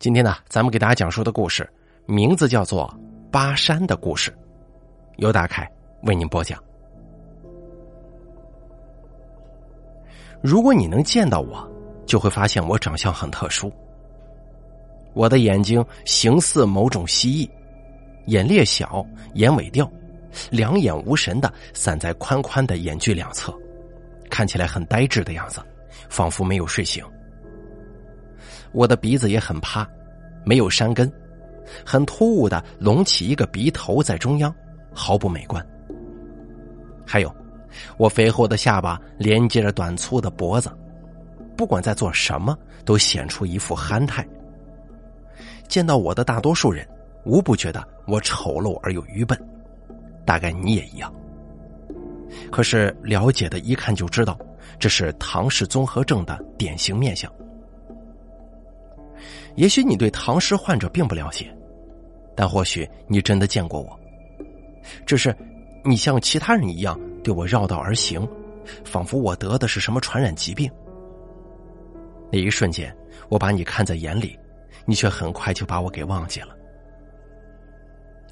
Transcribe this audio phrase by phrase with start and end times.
[0.00, 1.68] 今天呢，咱们给大家讲述的故事
[2.06, 2.90] 名字叫做
[3.30, 4.30] 《巴山的故事》，
[5.18, 5.70] 由大凯
[6.04, 6.58] 为您播讲。
[10.40, 11.70] 如果你能见到我，
[12.06, 13.70] 就会发现我长相很特殊。
[15.12, 17.50] 我的眼睛形似某种蜥蜴，
[18.24, 19.04] 眼裂小，
[19.34, 19.86] 眼尾掉，
[20.50, 23.54] 两眼无神的散在宽宽的眼距两侧，
[24.30, 25.60] 看起来很呆滞的样子，
[26.08, 27.04] 仿佛没有睡醒。
[28.72, 29.88] 我的鼻子也很趴，
[30.44, 31.10] 没有山根，
[31.84, 34.54] 很突兀的隆起一个鼻头在中央，
[34.92, 35.64] 毫不美观。
[37.06, 37.34] 还有，
[37.96, 40.70] 我肥厚的下巴连接着短粗的脖子，
[41.56, 44.26] 不管在做什么，都显出一副憨态。
[45.68, 46.86] 见到我的大多数人，
[47.24, 49.38] 无不觉得我丑陋而又愚笨，
[50.24, 51.12] 大概你也一样。
[52.50, 54.38] 可是了解的一看就知道，
[54.78, 57.30] 这是唐氏综合症的典型面相。
[59.56, 61.54] 也许你对唐氏患者并不了解，
[62.36, 63.98] 但或许你真的见过我。
[65.04, 65.34] 只是，
[65.84, 68.26] 你像其他人一样对我绕道而行，
[68.84, 70.70] 仿佛我得的是什么传染疾病。
[72.32, 72.94] 那一瞬间，
[73.28, 74.38] 我把你看在眼里，
[74.86, 76.56] 你却很快就把我给忘记了。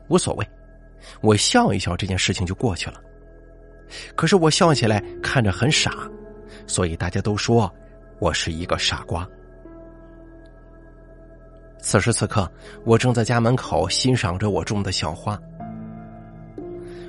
[0.09, 0.49] 无所谓，
[1.21, 3.03] 我笑一笑，这件事情就过去了。
[4.15, 5.93] 可是我笑起来看着很傻，
[6.67, 7.71] 所以大家都说
[8.21, 9.29] 我是一个傻瓜。
[11.81, 12.51] 此时此刻，
[12.85, 15.41] 我正在家门口欣赏着我种的小花。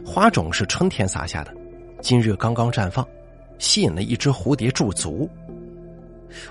[0.06, 1.54] 花种是春天撒下的，
[2.02, 3.06] 今日刚刚绽放，
[3.58, 5.30] 吸引了一只蝴蝶驻足。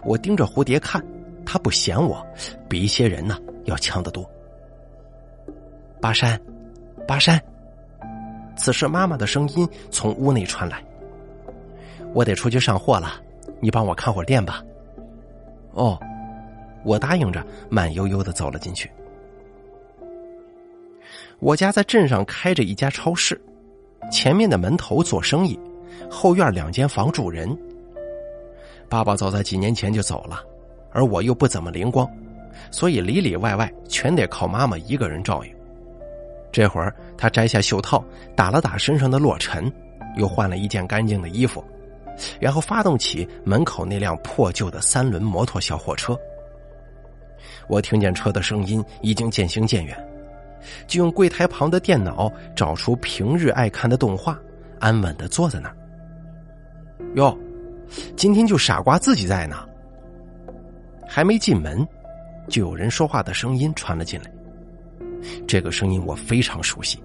[0.04, 1.02] 我盯着蝴蝶看，
[1.46, 2.24] 它不嫌我，
[2.68, 4.28] 比一些人呢要强得多。
[6.00, 6.40] 巴山，
[7.06, 7.40] 巴山。
[8.56, 10.84] 此时妈妈的声音从屋内传来
[12.12, 13.12] ：“我得出去上货了，
[13.60, 14.62] 你帮我看会儿店吧。”
[15.72, 15.98] 哦。
[16.84, 18.90] 我答应着，慢悠悠的走了进去。
[21.40, 23.40] 我家在镇上开着一家超市，
[24.10, 25.58] 前面的门头做生意，
[26.10, 27.56] 后院两间房住人。
[28.88, 30.42] 爸爸早在几年前就走了，
[30.92, 32.10] 而我又不怎么灵光，
[32.70, 35.54] 所以里里外外全得靠妈妈一个人照应。
[36.50, 38.02] 这会儿，他摘下袖套，
[38.34, 39.70] 打了打身上的落尘，
[40.16, 41.62] 又换了一件干净的衣服，
[42.40, 46.18] 然后发动起门口那辆破旧的三轮摩托小货车。
[47.68, 49.96] 我听见车的声音已经渐行渐远，
[50.86, 54.38] 就用柜台旁的电脑找出平日爱看的动画，
[54.80, 55.76] 安稳的坐在那儿。
[57.14, 57.36] 哟，
[58.16, 59.64] 今天就傻瓜自己在呢。
[61.06, 61.86] 还没进门，
[62.48, 64.30] 就有人说话的声音传了进来。
[65.46, 67.02] 这个声音我非常熟悉，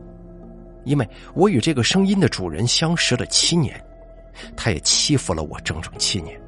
[0.83, 3.81] 因为我与这个声音的主人相识了七年，
[4.55, 6.39] 他也欺负了我整整七年。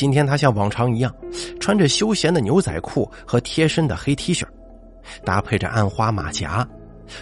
[0.00, 1.14] 今天他像往常一样，
[1.60, 4.46] 穿着休闲的牛仔裤和贴身的黑 T 恤，
[5.26, 6.66] 搭配着暗花马甲，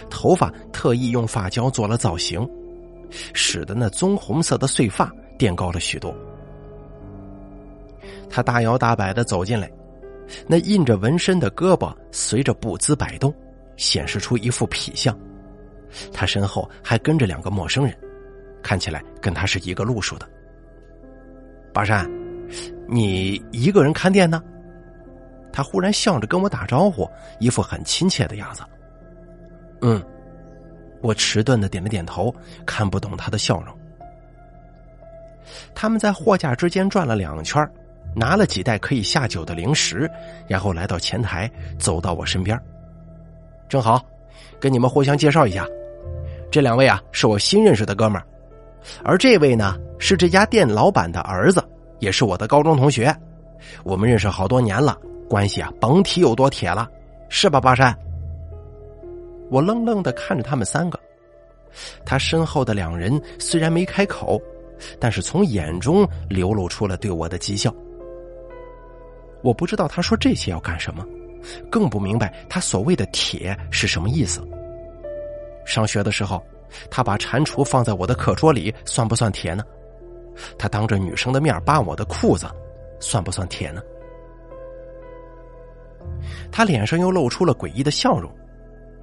[0.09, 2.49] 头发特意用发胶做了造型，
[3.33, 6.15] 使得那棕红色的碎发垫高了许多。
[8.29, 9.69] 他大摇大摆的走进来，
[10.47, 13.35] 那印着纹身的胳膊随着步姿摆动，
[13.75, 15.13] 显示出一副痞相。
[16.13, 17.93] 他身后还跟着两个陌生人，
[18.63, 20.25] 看起来跟他是一个路数的。
[21.73, 22.09] 巴山。
[22.87, 24.41] 你一个人看店呢？
[25.51, 28.61] 他忽然笑着跟我打招呼，一副很亲切的样子。
[29.81, 30.01] 嗯，
[31.01, 32.33] 我迟钝的点了点头，
[32.65, 33.75] 看不懂他的笑容。
[35.73, 37.67] 他们在货架之间转了两圈，
[38.15, 40.09] 拿了几袋可以下酒的零食，
[40.47, 41.49] 然后来到前台，
[41.79, 42.59] 走到我身边。
[43.67, 44.05] 正好，
[44.59, 45.65] 跟你们互相介绍一下，
[46.51, 48.25] 这两位啊是我新认识的哥们儿，
[49.03, 51.63] 而这位呢是这家店老板的儿子。
[51.99, 53.15] 也是我的高中同学，
[53.83, 54.97] 我们认识好多年了，
[55.29, 56.89] 关系啊甭提有多铁了，
[57.29, 57.95] 是吧，巴山？
[59.49, 60.99] 我愣愣的看着他们三个，
[62.05, 64.39] 他身后的两人虽然没开口，
[64.99, 67.73] 但是从眼中流露出了对我的讥笑。
[69.41, 71.05] 我不知道他说这些要干什么，
[71.71, 74.41] 更不明白他所谓的“铁”是什么意思。
[75.65, 76.43] 上学的时候，
[76.91, 79.63] 他把蟾蜍放在我的课桌里，算不算铁呢？
[80.57, 82.47] 他当着女生的面扒我的裤子，
[82.99, 83.81] 算不算铁呢？
[86.51, 88.31] 他脸上又露出了诡异的笑容，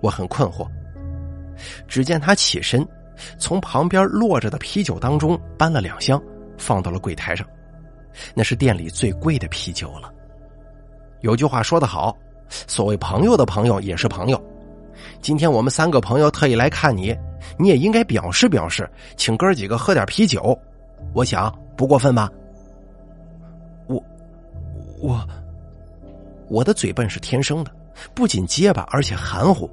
[0.01, 0.67] 我很困惑。
[1.89, 2.87] 只见他起身，
[3.39, 6.21] 从旁边落着的啤酒当中搬了两箱，
[6.59, 7.47] 放到了柜台上。
[8.35, 10.13] 那是店里最贵的啤酒了。
[11.21, 12.17] 有句话说得好，
[12.49, 14.43] 所谓朋友的朋友也是朋友。
[15.21, 17.17] 今天我们三个朋友特意来看你，
[17.59, 20.59] 你也应该表示表示，请哥几个喝点啤酒。
[21.13, 22.31] 我想不过分吧？
[23.87, 24.03] 我
[24.99, 25.29] 我
[26.49, 27.71] 我的嘴笨是天生的，
[28.15, 29.71] 不仅结巴，而且含糊，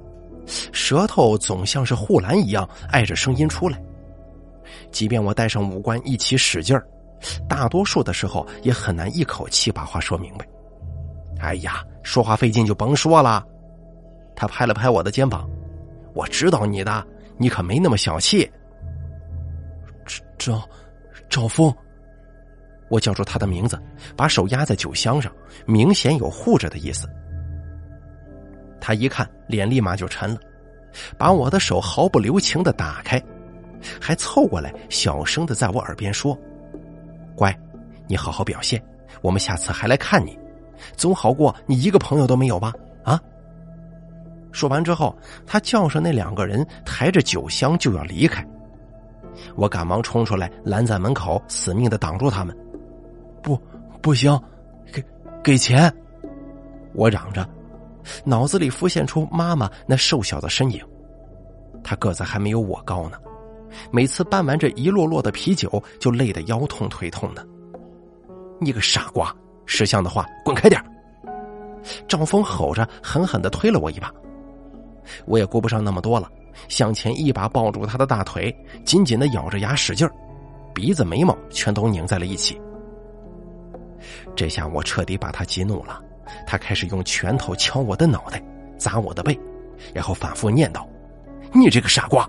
[0.72, 3.80] 舌头总像是护栏一样碍着声音出来。
[4.90, 6.86] 即便我带上五官一起使劲儿，
[7.48, 10.46] 大多数的时候也很难一口气把话说明白。
[11.40, 13.44] 哎呀，说话费劲就甭说了。
[14.36, 15.48] 他拍了拍我的肩膀，
[16.14, 17.06] 我知道你的，
[17.36, 18.50] 你可没那么小气。
[20.38, 20.60] 赵
[21.34, 21.74] 赵峰，
[22.88, 23.76] 我叫住他的名字，
[24.16, 25.32] 把手压在酒箱上，
[25.66, 27.08] 明显有护着的意思。
[28.80, 30.38] 他一看，脸立马就沉了，
[31.18, 33.20] 把我的手毫不留情的打开，
[34.00, 36.38] 还凑过来小声的在我耳边说
[37.34, 37.52] ：“乖，
[38.06, 38.80] 你好好表现，
[39.20, 40.38] 我们下次还来看你，
[40.96, 42.72] 总好过你一个朋友都没有吧？”
[43.02, 43.20] 啊！
[44.52, 48.46] 说完之后，他叫上那两个人，抬着酒箱就要离开。
[49.56, 52.56] 我赶忙冲出来，拦在门口，死命的挡住他们。
[53.42, 53.60] 不，
[54.00, 54.38] 不行，
[54.92, 55.04] 给
[55.42, 55.92] 给钱！
[56.94, 57.48] 我嚷着，
[58.24, 60.82] 脑子里浮现出妈妈那瘦小的身影。
[61.82, 63.18] 她个子还没有我高呢，
[63.90, 67.46] 每次搬完这一摞摞的啤酒，就累得腰痛腿痛的。
[68.60, 69.34] 你个傻瓜，
[69.66, 70.82] 识相的话滚开点
[72.08, 74.10] 赵峰吼着，狠狠的推了我一把。
[75.26, 76.30] 我也顾不上那么多了。
[76.68, 78.54] 向前一把抱住他的大腿，
[78.84, 80.12] 紧紧的咬着牙使劲儿，
[80.74, 82.60] 鼻子眉毛全都拧在了一起。
[84.36, 86.02] 这下我彻底把他激怒了，
[86.46, 88.42] 他开始用拳头敲我的脑袋，
[88.76, 89.38] 砸我的背，
[89.94, 90.86] 然后反复念叨
[91.54, 92.28] ：“你这个傻瓜！”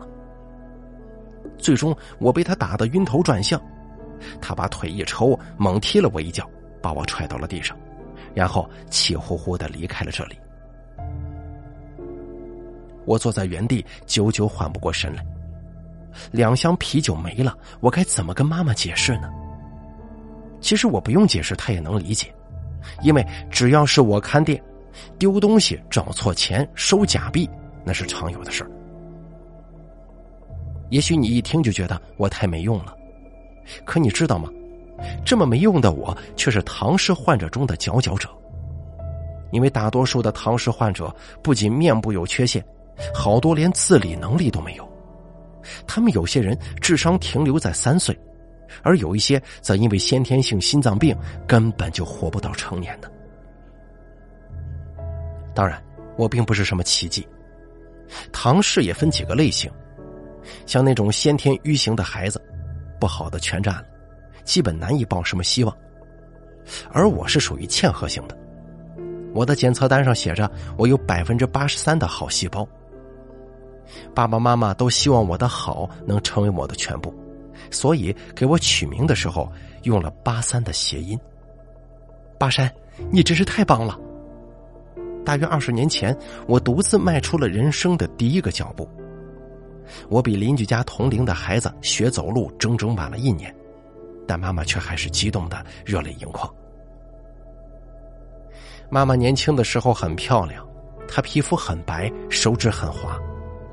[1.58, 3.62] 最终我被他打得晕头转向，
[4.42, 6.50] 他把腿一抽，猛踢了我一脚，
[6.82, 7.76] 把我踹到了地上，
[8.34, 10.38] 然后气呼呼的离开了这里。
[13.06, 15.26] 我坐在原地，久久缓不过神来。
[16.32, 19.30] 两箱啤酒没了，我该怎么跟妈妈解释呢？
[20.62, 22.34] 其实我不用解释，她也能理解，
[23.02, 24.62] 因为只要是我看店，
[25.20, 27.50] 丢东西、找错钱、收假币，
[27.84, 28.72] 那是常有的事儿。
[30.90, 32.96] 也许你一听就觉得我太没用了，
[33.84, 34.50] 可你知道吗？
[35.26, 38.30] 这么没用的我，却是唐氏患者中的佼佼者。
[39.52, 41.14] 因为大多数的唐氏患者
[41.44, 42.66] 不仅面部有缺陷。
[43.14, 44.88] 好多连自理能力都没有，
[45.88, 48.18] 他们有些人智商停留在三岁，
[48.84, 51.16] 而有一些则因为先天性心脏病
[51.48, 53.12] 根本就活不到成年的。
[55.54, 55.82] 当然，
[56.18, 57.28] 我并不是什么奇迹。
[58.32, 59.72] 唐氏也分几个类型，
[60.66, 62.42] 像那种先天愚型的孩子，
[63.00, 63.86] 不好的全占了，
[64.44, 65.76] 基本难以抱什么希望。
[66.92, 68.38] 而我是属于嵌合型的，
[69.34, 72.68] 我的检测单上写着我有百分之八十三的好细胞。
[74.14, 77.14] 爸爸妈妈都希望我的好能成为我的全部，
[77.72, 79.52] 所以给我取名的时候
[79.84, 81.20] 用了“八三”的谐音。
[82.38, 82.72] 巴山，
[83.12, 83.98] 你真是太棒了！
[85.24, 86.16] 大约二十年前，
[86.48, 88.88] 我独自迈出了人生的第一个脚步。
[90.10, 93.54] 我比邻居家同龄的孩子学走路整整晚了一年，
[94.28, 96.52] 但妈妈却还是激动的热泪盈眶。
[98.90, 100.68] 妈妈年轻的时候很漂亮，
[101.08, 103.20] 她皮肤很白，手指很滑。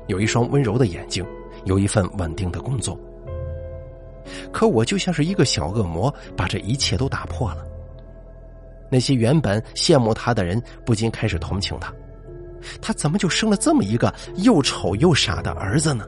[0.07, 1.25] 有一双温柔的眼睛，
[1.65, 2.99] 有一份稳定的工作。
[4.51, 7.65] 可我就像是一个小恶魔，把这一切都打破了。
[8.89, 11.93] 那些原本羡慕他的人，不禁开始同情他。
[12.81, 16.07] 他怎么就生了这么一个又丑又傻的儿子呢？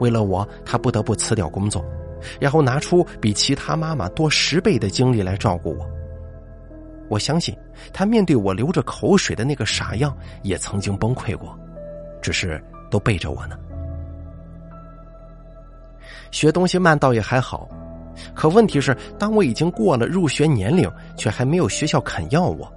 [0.00, 1.82] 为了我，他不得不辞掉工作，
[2.38, 5.88] 然后拿出比其他妈妈多十倍的精力来照顾我。
[7.08, 7.56] 我相信，
[7.92, 11.58] 他面对我流着口水的那个傻样，也曾经崩溃过。
[12.20, 13.58] 只是都背着我呢。
[16.30, 17.68] 学东西慢倒也还好，
[18.34, 22.70] 可问题是，当我已经过了入学年龄，却还没有学校肯要我，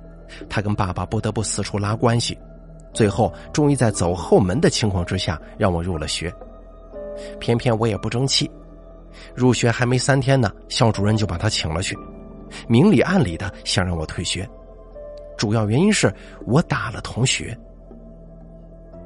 [0.49, 2.37] 他跟爸爸不得不四处拉关系，
[2.93, 6.33] 最后终于在走后门的情况之下让我入了学。
[7.39, 8.49] 偏偏我也不争气，
[9.35, 11.97] 入学还没三天呢，校主任就把他请了去，
[12.69, 14.49] 明里暗里的想让我退学，
[15.37, 16.11] 主要原因是
[16.45, 17.57] 我打了同学。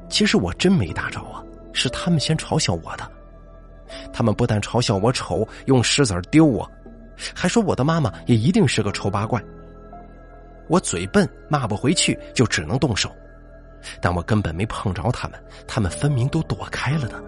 [0.08, 3.10] 其实我真没打着啊，是他们先嘲笑我的。
[4.12, 6.68] 他们不但嘲笑我丑，用石子丢我，
[7.34, 9.42] 还说我的妈妈也一定是个丑八怪。
[10.68, 13.14] 我嘴笨，骂不回去，就只能动手。
[14.00, 17.22] 但我根本没碰着他们，他们分明都躲开了的。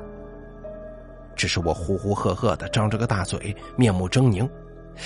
[1.37, 4.49] 只是我呼呼喝喝的，张着个大嘴，面目狰狞，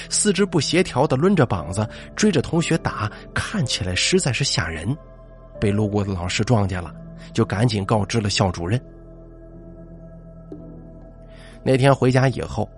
[0.08, 1.86] 四肢不协调的抡着膀子
[2.16, 4.96] 追着同学打，看起来实在是吓人。
[5.62, 6.92] 被路过的老师撞见了。
[7.32, 8.78] 就赶紧告知了校主任。
[11.62, 12.68] 那天回家以后，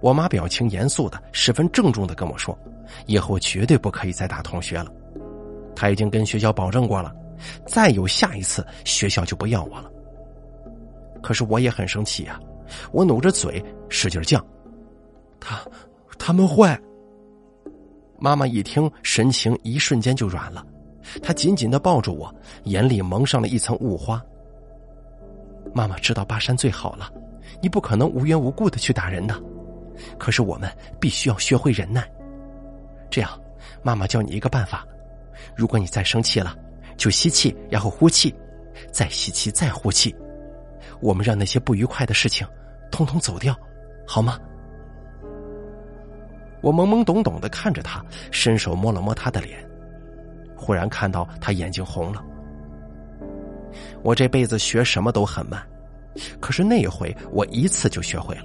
[0.00, 2.58] 我妈表情严肃的、十分郑重的跟我说
[3.06, 4.92] ：“以后绝对不可以再打同学了。”
[5.74, 7.14] 他已经跟学校保证过了，
[7.64, 9.90] 再有下一次，学校就不要我了。
[11.22, 12.38] 可是我也很生气呀，
[12.92, 14.38] 我努着嘴使劲犟。
[15.40, 15.58] 他，
[16.18, 16.78] 他们坏。
[18.18, 20.66] 妈妈一听，神情一瞬间就软了，
[21.22, 22.34] 他紧紧的抱住我，
[22.64, 24.22] 眼里蒙上了一层雾花。
[25.74, 27.10] 妈妈知道巴山最好了，
[27.60, 29.34] 你不可能无缘无故的去打人的，
[30.18, 30.70] 可是我们
[31.00, 32.08] 必须要学会忍耐。
[33.10, 33.30] 这样，
[33.82, 34.86] 妈妈教你一个办法：
[35.54, 36.56] 如果你再生气了，
[36.96, 38.34] 就吸气，然后呼气，
[38.90, 40.14] 再吸气，再呼气。
[41.00, 42.46] 我们让那些不愉快的事情
[42.90, 43.54] 通通走掉，
[44.06, 44.38] 好吗？
[46.62, 49.65] 我懵懵懂懂的看着他，伸手摸了摸他的脸，
[50.56, 52.24] 忽然看到他眼睛红了。
[54.02, 55.62] 我这辈子学什么都很慢，
[56.40, 58.42] 可是那一回我一次就学会了。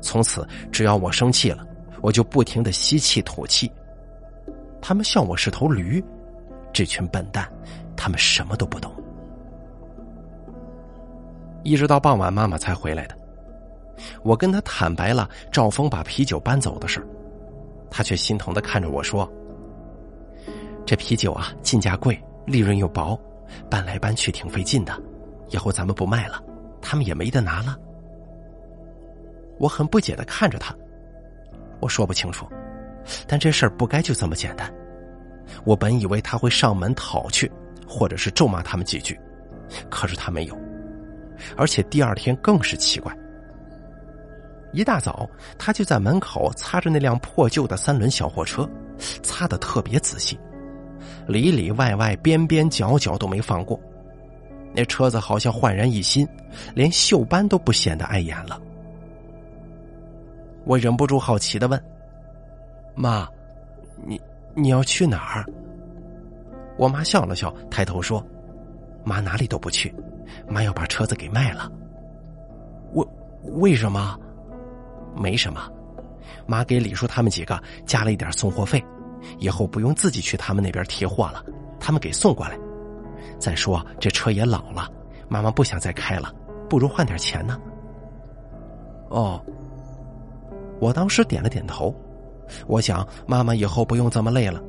[0.00, 1.66] 从此，只要我生气了，
[2.00, 3.70] 我就不停的吸气吐气。
[4.80, 6.02] 他们笑我是头驴，
[6.72, 7.50] 这群笨蛋，
[7.96, 8.92] 他们什么都不懂。
[11.64, 13.18] 一直到傍晚，妈妈才回来的。
[14.22, 17.04] 我跟他坦白了赵峰把啤酒搬走的事
[17.90, 19.28] 他却心疼的看着我说
[20.88, 23.14] ：“这啤酒啊，进价贵，利润又薄，
[23.68, 25.02] 搬来搬去挺费劲的。
[25.50, 26.42] 以后咱们不卖了，
[26.80, 27.76] 他们也没得拿了。”
[29.60, 30.74] 我很不解的看着他，
[31.78, 32.48] 我说不清楚，
[33.26, 34.72] 但这事儿不该就这么简单。
[35.62, 37.52] 我本以为他会上门讨去，
[37.86, 39.20] 或者是咒骂他们几句，
[39.90, 40.58] 可是他没有，
[41.54, 43.14] 而且第二天更是奇怪。
[44.72, 45.28] 一大早，
[45.58, 48.66] 他就在门口擦着那辆破旧的三轮小货车，
[49.22, 50.40] 擦的特别仔细，
[51.28, 53.78] 里里外外、边边角角都没放过。
[54.74, 56.26] 那车子好像焕然一新，
[56.74, 58.60] 连锈斑都不显得碍眼了。
[60.64, 61.82] 我忍不住好奇的问
[62.96, 63.28] ：“妈，
[64.04, 64.20] 你
[64.54, 65.44] 你要去哪儿？”
[66.76, 68.24] 我妈笑了笑，抬头说
[69.04, 69.94] ：“妈哪里都不去，
[70.48, 71.70] 妈要把车子给卖了。”
[72.92, 73.06] 我
[73.54, 74.18] 为什么？
[75.16, 75.70] 没什么，
[76.46, 78.82] 妈给李叔他们几个加了一点送货费，
[79.38, 81.44] 以后不用自己去他们那边提货了，
[81.78, 82.58] 他们给送过来。
[83.38, 84.90] 再说这车也老了，
[85.28, 86.32] 妈妈不想再开了，
[86.68, 87.58] 不如换点钱呢。
[89.08, 89.40] 哦，
[90.80, 91.94] 我当时点了点头，
[92.66, 94.62] 我想妈妈以后不用这么累了，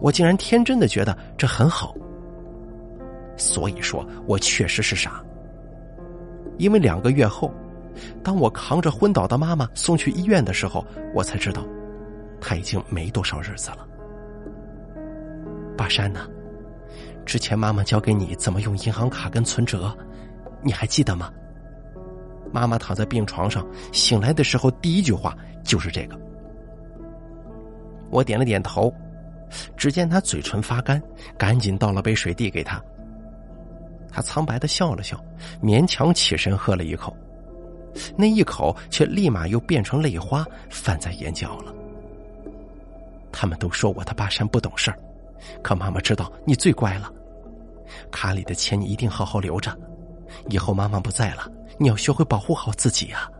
[0.00, 1.94] 我竟然天真的觉得这很好。
[3.36, 5.22] 所以说我确实是傻，
[6.58, 7.52] 因为两个月后。
[8.22, 11.64] 当我扛着昏倒的妈妈送去医院的时候，我才知道，
[12.46, 13.84] 他已经没多少日子了。
[15.76, 16.28] 巴山呢？
[17.24, 19.92] 之前妈妈教给你怎么用银行卡跟存折，
[20.62, 21.28] 你还记得吗？
[22.52, 26.16] 妈妈躺在病床上，醒来的时候第一句话就是这个。
[28.10, 28.94] 我点了点头，
[29.76, 31.02] 只见他嘴唇发干，
[31.36, 32.80] 赶紧倒了杯水递给他。
[34.08, 35.20] 他苍白的笑了笑，
[35.60, 37.14] 勉强起身喝了一口。
[38.16, 41.74] 那一口却立马又变成泪花，泛在眼角了。
[43.38, 44.98] 他们都说我的巴山不懂事儿，
[45.62, 47.12] 可妈妈知道你最乖了。
[48.10, 49.78] 卡里的钱你一定好好留着，
[50.48, 51.46] 以后妈妈不在了，
[51.78, 53.30] 你要学会保护好自己啊。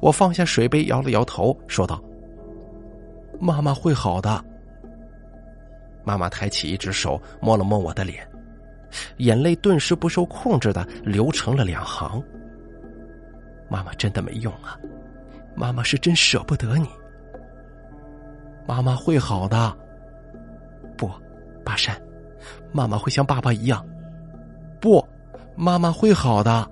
[0.00, 2.02] 我放下水杯，摇了摇头，说道
[3.38, 4.42] ：“妈妈会好的。”
[6.02, 8.26] 妈妈抬起一只手，摸了摸我的脸，
[9.18, 12.24] 眼泪顿时不受控制的流成了两行。
[13.68, 14.80] 妈妈真的没用啊！
[15.54, 16.88] 妈妈是真舍不得你。
[18.66, 19.76] 妈妈会好的。
[20.96, 21.10] 不，
[21.64, 22.00] 巴山，
[22.72, 23.84] 妈妈会像爸爸一样。
[24.80, 25.04] 不，
[25.56, 26.70] 妈妈会好的。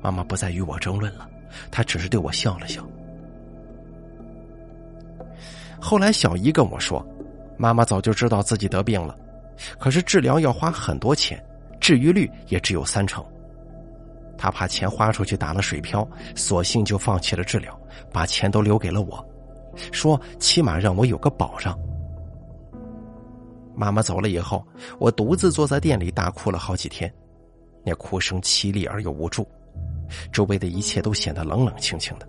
[0.00, 1.28] 妈妈不再与我争论了，
[1.70, 2.82] 她只是对我笑了笑。
[5.80, 7.04] 后来小姨跟我说，
[7.56, 9.16] 妈妈早就知道自己得病了，
[9.78, 11.42] 可是治疗要花很多钱，
[11.80, 13.24] 治愈率也只有三成。
[14.38, 17.78] 他怕钱花出去打了水漂，索性就放弃了治疗，
[18.10, 19.22] 把钱都留给了我，
[19.92, 21.78] 说起码让我有个保障。
[23.74, 24.66] 妈妈走了以后，
[24.98, 27.12] 我独自坐在店里大哭了好几天，
[27.84, 29.46] 那哭声凄厉而又无助，
[30.32, 32.28] 周围的一切都显得冷冷清清的。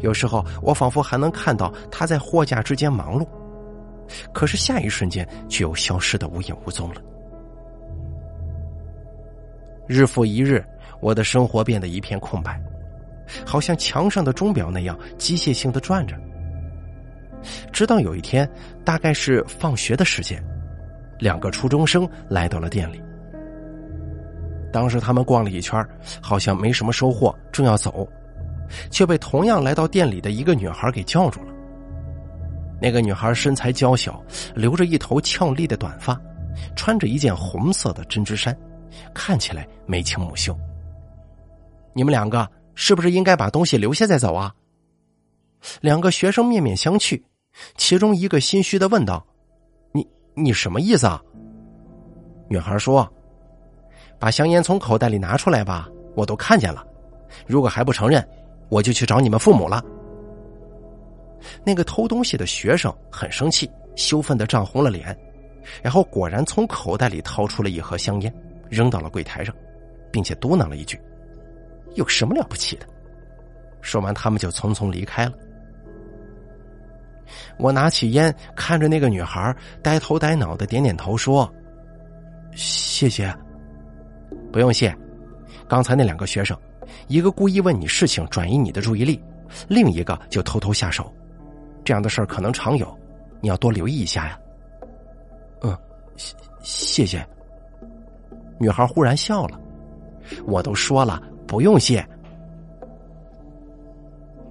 [0.00, 3.26] 有时候我仿佛还能看到他在货架之间忙碌，
[4.32, 7.00] 可是下一瞬间却又消失的无影无踪了。
[9.86, 10.64] 日复一日。
[11.00, 12.62] 我的生活变得一片空白，
[13.46, 16.16] 好像墙上的钟表那样机械性的转着。
[17.72, 18.48] 直到有一天，
[18.84, 20.42] 大概是放学的时间，
[21.18, 23.02] 两个初中生来到了店里。
[24.72, 25.84] 当时他们逛了一圈，
[26.20, 28.08] 好像没什么收获，正要走，
[28.90, 31.52] 却被同样来到店里的一个女孩给叫住了。
[32.80, 34.24] 那个女孩身材娇小，
[34.54, 36.18] 留着一头俏丽的短发，
[36.74, 38.56] 穿着一件红色的针织衫，
[39.12, 40.56] 看起来眉清目秀。
[41.92, 44.54] 你们两个是不是应该把东西留下再走啊？
[45.80, 47.22] 两个学生面面相觑，
[47.76, 49.24] 其中一个心虚的问道
[49.92, 51.22] ：“你你什么意思啊？”
[52.48, 53.08] 女孩说
[54.18, 56.86] ：“把香烟从口袋里拿出来吧，我都看见了。
[57.46, 58.26] 如果还不承认，
[58.68, 59.84] 我就去找你们父母了。”
[61.64, 65.16] 那个偷东西的学生很生气，羞愤的涨红了脸，
[65.82, 68.34] 然后果然从口袋里掏出了一盒香烟，
[68.68, 69.54] 扔到了柜台上，
[70.10, 71.00] 并且嘟囔了一句
[71.94, 72.86] ：“有什么了不起的？”
[73.80, 75.32] 说完，他们就匆匆离开了。
[77.58, 81.50] 我拿起烟，看着那个女孩，呆头呆脑的点点头，说
[82.54, 83.34] ：“谢谢，
[84.52, 84.94] 不用谢。
[85.68, 86.56] 刚才那两个学生，
[87.08, 89.20] 一个故意问你事情，转移你的注意力，
[89.68, 91.12] 另一个就偷偷下手。”
[91.84, 92.96] 这样的事儿可能常有，
[93.40, 94.38] 你要多留意一下呀。
[95.62, 95.76] 嗯，
[96.16, 97.26] 谢谢谢。
[98.58, 99.60] 女孩忽然笑了，
[100.46, 101.20] 我都说了
[101.52, 102.02] 不用谢。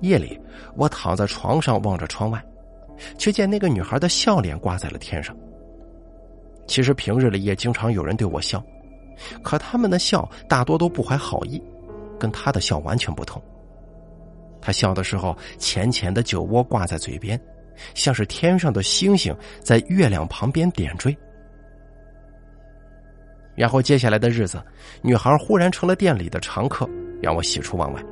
[0.01, 0.39] 夜里，
[0.75, 2.39] 我躺在床上望着窗外，
[3.17, 5.35] 却见那个女孩的笑脸挂在了天上。
[6.67, 8.63] 其实平日里也经常有人对我笑，
[9.41, 11.59] 可他们的笑大多都不怀好意，
[12.19, 13.41] 跟她的笑完全不同。
[14.61, 17.41] 他笑的时候，浅浅的酒窝挂在嘴边，
[17.95, 21.17] 像是天上的星星在月亮旁边点缀。
[23.55, 24.61] 然后接下来的日子，
[25.01, 26.89] 女孩忽然成了店里的常客，
[27.21, 28.03] 让我喜出望外。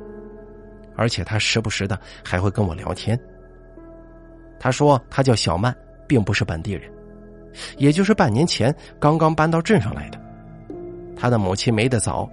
[0.96, 3.18] 而且她时不时的还会跟我聊天。
[4.58, 5.74] 她说她叫小曼，
[6.06, 6.90] 并不是本地人，
[7.78, 10.20] 也就是半年前刚刚搬到镇上来的。
[11.16, 12.28] 她的母亲没得早，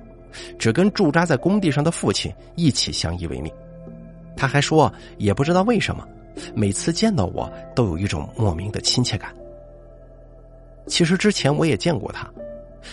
[0.59, 3.51] 只跟驻扎在工地上的父亲一起相依为命。
[4.35, 6.05] 她还说，也不知道为什么，
[6.53, 9.33] 每次见到我都有一种莫名的亲切感。
[10.87, 12.29] 其实之前我也见过她，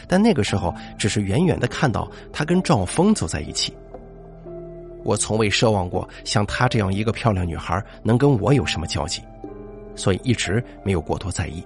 [0.09, 3.73] 但那个时候只是远远的看到他跟赵峰走在一起。
[5.03, 9.23] 我从未奢望过像她这样一个漂亮女孩能跟我有什么交集，
[9.95, 11.63] 所以一直没有过多在意。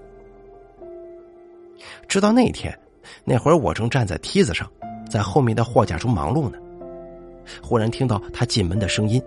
[2.09, 2.77] 直到那天，
[3.25, 4.69] 那会儿我正站在梯子上，
[5.09, 6.59] 在后面的货架中忙碌呢，
[7.63, 9.23] 忽然听到他进门的声音。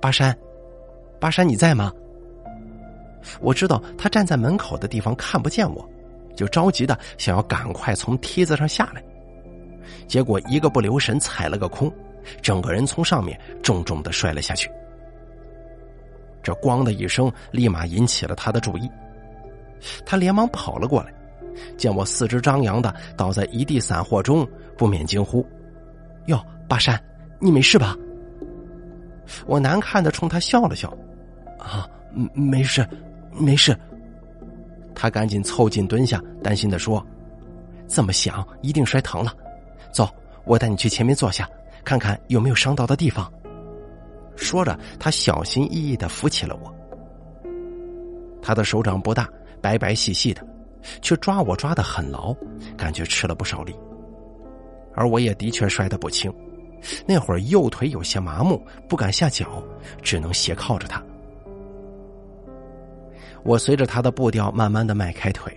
[0.00, 0.36] 巴山，
[1.18, 1.92] 巴山，你在吗？
[3.40, 5.88] 我知道他站在门口的地方看不见我，
[6.36, 9.02] 就着急的想要赶快从梯子上下来，
[10.06, 11.92] 结果一个不留神踩了个空，
[12.40, 14.70] 整个人从上面重重的摔了下去。
[16.42, 18.90] 这“咣”的一声，立马引起了他的注意，
[20.04, 21.12] 他连忙跑了过来，
[21.76, 24.44] 见我四肢张扬的倒在一地散货中，
[24.76, 25.46] 不免惊呼
[26.26, 27.00] ：“哟，巴山，
[27.38, 27.96] 你没事吧？”
[29.46, 30.92] 我难看的冲他笑了笑，
[31.58, 31.88] 啊，
[32.34, 32.84] 没事，
[33.32, 33.76] 没事。
[34.94, 37.04] 他赶紧凑近蹲下，担心的说
[37.88, 39.34] ：“这么响，一定摔疼了。
[39.92, 40.08] 走，
[40.44, 41.48] 我带你去前面坐下，
[41.84, 43.30] 看看有没有伤到的地方。”
[44.36, 46.74] 说着，他小心翼翼的扶起了我。
[48.40, 49.28] 他的手掌不大，
[49.60, 50.44] 白白细细的，
[51.00, 52.34] 却抓我抓的很牢，
[52.76, 53.74] 感觉吃了不少力。
[54.94, 56.32] 而我也的确摔得不轻。
[57.06, 59.62] 那会儿右腿有些麻木，不敢下脚，
[60.02, 61.00] 只能斜靠着他。
[63.44, 65.52] 我随着他的步调慢慢的迈开腿，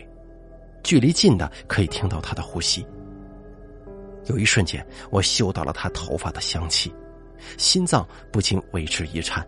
[0.84, 2.86] 距离近的可以听到他的呼吸。
[4.26, 6.94] 有一瞬间，我嗅到了他头发的香气，
[7.58, 9.46] 心脏不禁为之一颤。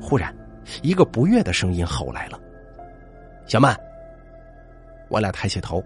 [0.00, 0.34] 忽然，
[0.82, 2.40] 一个不悦的声音吼来了
[3.46, 3.78] ：“小曼！”
[5.10, 5.84] 我俩抬起头，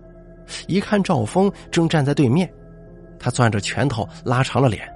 [0.68, 2.49] 一看赵峰正站在对面。
[3.18, 4.88] 他攥着拳头，拉长了脸。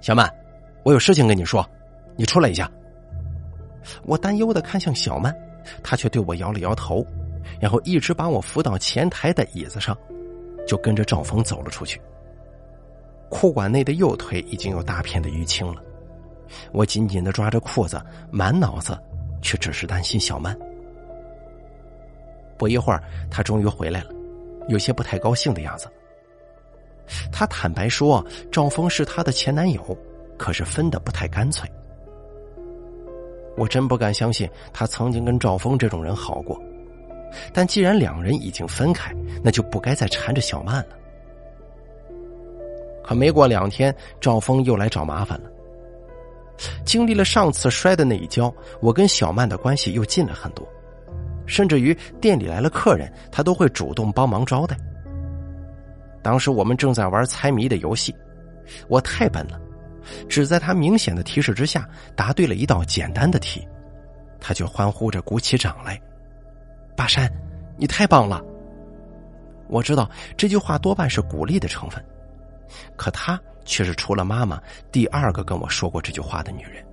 [0.00, 0.28] 小曼，
[0.82, 1.64] 我有事情跟你说，
[2.16, 2.68] 你出来一下。
[4.04, 5.34] 我担忧的看向小曼，
[5.82, 7.06] 她却对我摇了摇头，
[7.60, 9.96] 然后一直把我扶到前台的椅子上，
[10.66, 12.00] 就跟着赵峰走了出去。
[13.28, 15.82] 裤管内的右腿已经有大片的淤青了，
[16.72, 18.96] 我紧紧的抓着裤子，满脑子
[19.42, 20.56] 却只是担心小曼。
[22.56, 24.10] 不一会儿，他终于回来了，
[24.68, 25.88] 有些不太高兴的样子。
[27.30, 29.98] 他坦白说，赵峰是她的前男友，
[30.36, 31.70] 可是分的不太干脆。
[33.56, 36.60] 我真不敢相信他曾经跟赵峰这种人好过，
[37.52, 40.88] 但既然两人已经分开，那就不该再缠着小曼了。
[43.02, 45.50] 可没过两天，赵峰又来找麻烦了。
[46.84, 50.66] 经历了上次摔的那一跤，我跟小曼的关系又近了很多，
[51.46, 54.76] 甚至于店里来了客人，他都会主动帮忙招待。
[56.22, 58.12] 当时我们正在玩猜谜的游戏，
[58.88, 59.60] 我太笨了，
[60.28, 63.66] 只在他明显的提示之下答对了一道简单的题，
[64.40, 66.00] 他却欢呼着鼓起掌来
[66.96, 67.30] ：“巴山，
[67.76, 68.42] 你太棒了！”
[69.68, 72.04] 我知道这句话多半是鼓励的成分，
[72.96, 74.60] 可她却是除了妈妈
[74.92, 76.84] 第二个跟我说过这句话的女人。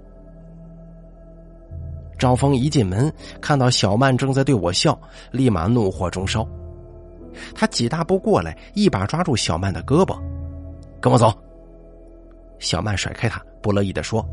[2.17, 4.97] 赵峰一进门，看到小曼正在对我笑，
[5.30, 6.47] 立马怒火中烧。
[7.54, 10.17] 他几大步过来，一把抓住小曼的胳膊
[11.02, 11.38] ：“跟我走。”
[12.63, 14.26] 小曼甩开他，不乐意的说：“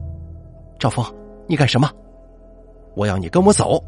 [0.78, 1.04] 赵峰，
[1.48, 1.90] 你干什么？
[2.94, 3.82] 我要你跟我走。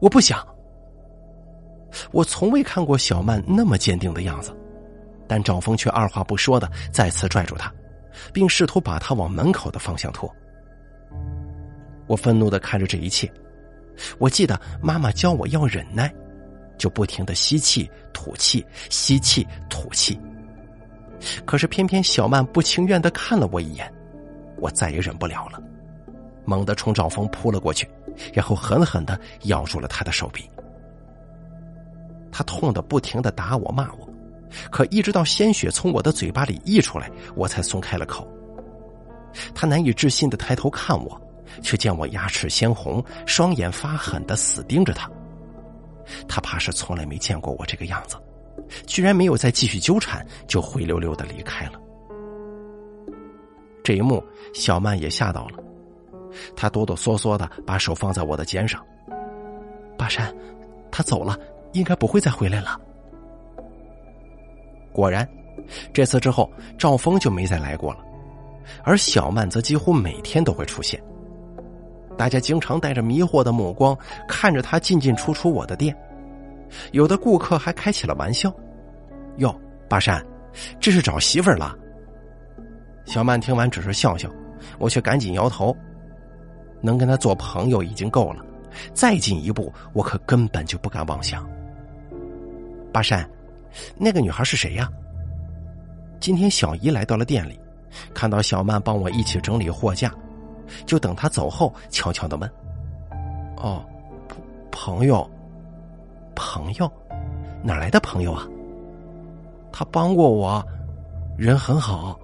[0.00, 0.46] 我不想。”
[2.12, 4.56] 我从未看过小曼那么坚定的样子，
[5.26, 7.72] 但赵峰却二话不说的再次拽住她，
[8.32, 10.32] 并试图把她往门口的方向拖。
[12.06, 13.28] 我愤怒的看着这一切，
[14.18, 16.14] 我记得妈妈教我要忍耐，
[16.78, 20.18] 就不停的吸气吐气，吸气吐气。
[21.44, 23.92] 可是偏偏小曼不情愿的看了我一眼，
[24.58, 25.60] 我再也忍不了了，
[26.44, 27.88] 猛地冲赵峰扑了过去，
[28.32, 30.48] 然后狠狠的咬住了他的手臂。
[32.30, 34.08] 他痛的不停的打我骂我，
[34.70, 38.26] 可一直到鲜血从我的嘴巴里溢出来，我才松开了口。
[39.54, 41.20] 他难以置信的抬头看我。
[41.62, 45.10] 却见我牙齿鲜红，双眼发狠的死盯着他。
[46.28, 48.16] 他怕是从来没见过我这个样子，
[48.86, 51.72] 居然没有再继续纠缠，就灰溜溜的离开了。
[53.82, 55.58] 这一幕，小曼也吓到了，
[56.54, 58.84] 她哆哆嗦嗦的把手放在我的肩上。
[59.96, 60.34] 巴山，
[60.90, 61.36] 他走了，
[61.72, 62.80] 应该不会再回来了。
[64.92, 65.28] 果然，
[65.92, 68.00] 这次之后，赵峰就没再来过了，
[68.84, 71.02] 而小曼则几乎每天都会出现。
[72.16, 73.96] 大家经常带着迷惑的目光
[74.28, 75.96] 看着他进进出出我的店，
[76.92, 78.52] 有的顾客还开起了玩笑
[79.38, 79.54] ：“哟，
[79.88, 80.24] 巴山，
[80.80, 81.76] 这是找媳妇儿了？”
[83.04, 84.30] 小曼听完只是笑笑，
[84.78, 85.74] 我却赶紧摇头
[86.80, 88.44] ：“能跟他做朋友已经够了，
[88.92, 91.48] 再进一步我可根本就不敢妄想。”
[92.92, 93.28] 巴山，
[93.96, 94.90] 那个女孩是谁呀？
[96.20, 97.58] 今天小姨来到了店里，
[98.12, 100.12] 看到小曼帮我一起整理货架。
[100.84, 102.50] 就等她走后，悄悄的问
[103.56, 103.82] ：“哦，
[104.70, 105.28] 朋友，
[106.38, 106.90] 朋友，
[107.64, 108.46] 哪来的朋友啊？
[109.72, 110.64] 他帮过我，
[111.36, 112.18] 人很好。”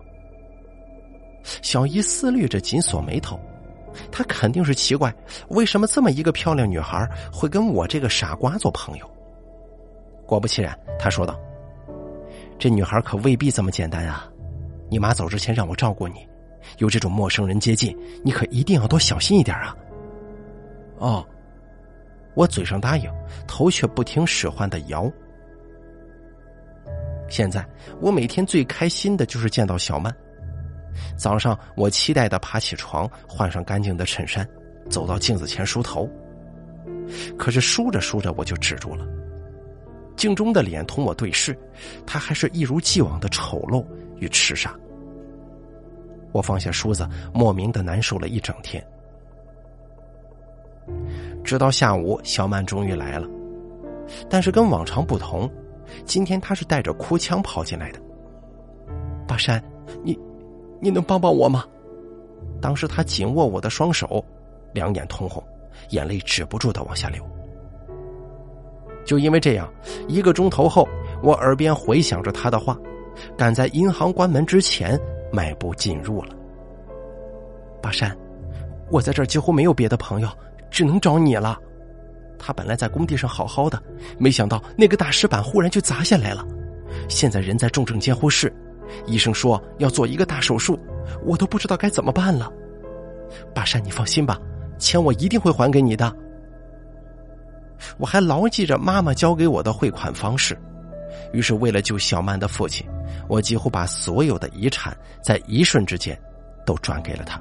[1.60, 3.38] 小姨思虑着，紧锁眉头。
[4.10, 5.14] 他肯定是奇怪，
[5.48, 9.10] 为什么这么一个漂亮女孩会跟我这个傻瓜做朋友？
[10.26, 11.38] 果不其然，他说道
[12.58, 14.28] ：“这女孩可未必这么简单啊！
[14.88, 16.26] 你妈走之前让我照顾你。”
[16.78, 19.76] 有这种陌生人接近，你可一定要多小心一点啊！
[20.96, 21.26] 哦，
[22.34, 23.10] 我嘴上答应，
[23.46, 25.10] 头却不听使唤的摇。
[27.28, 27.66] 现在
[28.00, 30.14] 我每天最开心的就是见到小曼。
[31.16, 34.48] 早上我期待的爬起床，换上干净的衬衫，
[34.88, 36.08] 走到镜子前梳头。
[37.36, 39.06] 可是梳着梳着我就止住了，
[40.16, 41.56] 镜中的脸同我对视，
[42.06, 43.84] 他还是一如既往的丑陋
[44.18, 44.74] 与痴傻。
[46.30, 48.84] 我放下梳子，莫名的难受了一整天。
[51.44, 53.28] 直到下午，小曼终于来了，
[54.28, 55.48] 但是跟往常不同，
[56.04, 58.00] 今天她是带着哭腔跑进来的。
[59.28, 59.62] 巴山，
[60.02, 60.18] 你，
[60.80, 61.64] 你能帮帮我吗？
[62.60, 64.24] 当时她紧握我的双手，
[64.72, 65.42] 两眼通红，
[65.90, 67.22] 眼泪止不住的往下流。
[69.04, 69.70] 就因为这样，
[70.08, 70.88] 一个钟头后，
[71.22, 72.76] 我耳边回响着他的话，
[73.36, 74.98] 赶在银行关门之前。
[75.32, 76.28] 迈步进入了，
[77.82, 78.16] 巴山，
[78.88, 80.28] 我在这几乎没有别的朋友，
[80.74, 81.56] 只能找你了。
[82.36, 83.80] 他本来在工地上好好的，
[84.18, 86.44] 没想到那个大石板忽然就砸下来了，
[87.08, 88.52] 现在人在重症监护室，
[89.06, 90.76] 医生说要做一个大手术，
[91.24, 92.52] 我都不知道该怎么办了。
[93.54, 94.36] 巴山，你放心吧，
[94.76, 96.12] 钱我一定会还给你的。
[97.96, 100.58] 我还牢记着妈妈教给我的汇款方式。
[101.32, 102.84] 于是，为了救小曼的父亲，
[103.28, 106.20] 我几乎把所有的遗产在一瞬之间
[106.66, 107.40] 都转给了他。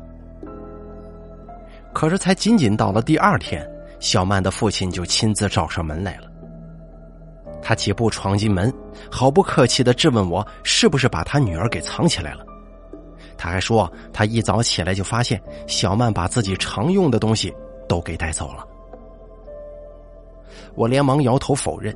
[1.93, 3.65] 可是，才仅仅到了第二天，
[3.99, 6.27] 小曼的父亲就亲自找上门来了。
[7.61, 8.73] 他几步闯进门，
[9.09, 12.45] 毫不客气的质问我：“是不是把他女儿给藏起来了？”
[13.37, 17.53] 他还说，他一早起来就发现小曼把自己常用的东西
[17.87, 18.67] 都给带走了。
[20.75, 21.95] 我连忙摇头否认。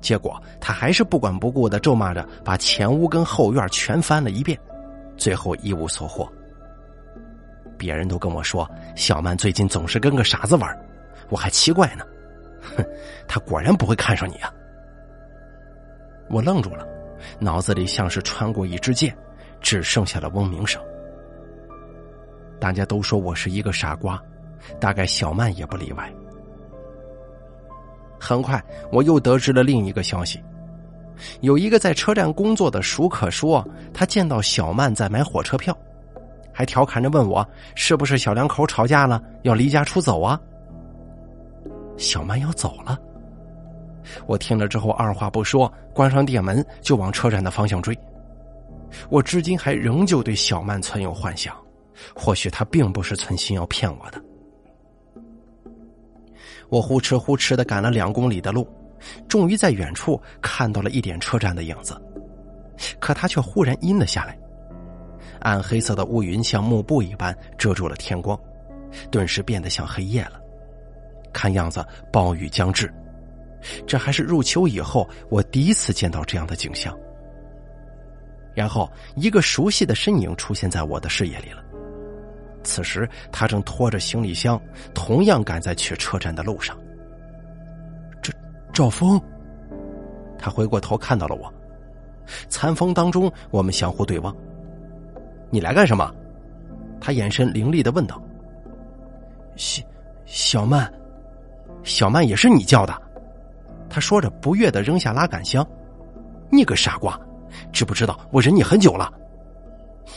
[0.00, 4.56] 结果他还是不管不顾的咒骂着，把前屋跟后院全翻了一遍，
[5.16, 6.30] 最后一无所获。
[7.76, 10.78] 别人都跟我说小曼最近总是跟个傻子玩，
[11.28, 12.04] 我还奇怪呢。
[12.60, 12.84] 哼，
[13.28, 14.52] 他果然不会看上你啊！
[16.28, 16.86] 我愣住了，
[17.38, 19.16] 脑子里像是穿过一支箭，
[19.60, 20.82] 只剩下了嗡鸣声。
[22.58, 24.20] 大家都说我是一个傻瓜，
[24.80, 26.12] 大概小曼也不例外。
[28.18, 28.60] 很快，
[28.90, 30.42] 我又得知了另一个消息：
[31.42, 35.76] 有一个在车站工作的熟客说，他见到小曼在买火车票，
[36.56, 40.40] 还调侃着问我是不是小两口吵架了，要离家出走啊？
[41.98, 42.98] 小曼要走了。
[44.26, 47.94] 我听了之后，二话不说，关上店门就往车站的方向追。
[49.10, 51.54] 我至今还仍旧对小曼存有幻想，
[52.14, 54.18] 或许她并不是存心要骗我的。
[56.70, 58.66] 我呼哧呼哧的赶了两公里的路，
[59.28, 62.00] 终于在远处看到了一点车站的影子，
[62.98, 64.38] 可它却忽然阴了下来，
[65.40, 68.38] 暗黑色的乌云像幕布一般遮住了天光，
[69.10, 70.40] 顿时变得像黑夜了。
[71.32, 72.92] 看样子暴雨将至，
[73.86, 76.96] 这还是入秋以后我第一次见到这样的景象。
[78.54, 81.62] 然后，一个熟悉的身影出现在我的视野里了。
[82.62, 84.58] 此时，他正拖着行李箱，
[84.94, 86.74] 同样赶在去车站的路上。
[88.22, 88.32] 赵
[88.72, 89.20] 赵峰，
[90.38, 91.52] 他回过头看到了我，
[92.48, 94.34] 残风当中，我们相互对望。
[95.50, 96.12] 你来干什么？
[97.00, 98.20] 他眼神凌厉的问道。
[99.54, 99.82] 小
[100.24, 100.92] 小曼，
[101.82, 103.02] 小曼也是你叫的？
[103.88, 105.66] 他说着，不悦的扔下拉杆箱。
[106.50, 107.18] 你个傻瓜！
[107.72, 109.12] 知不知道我忍你很久了？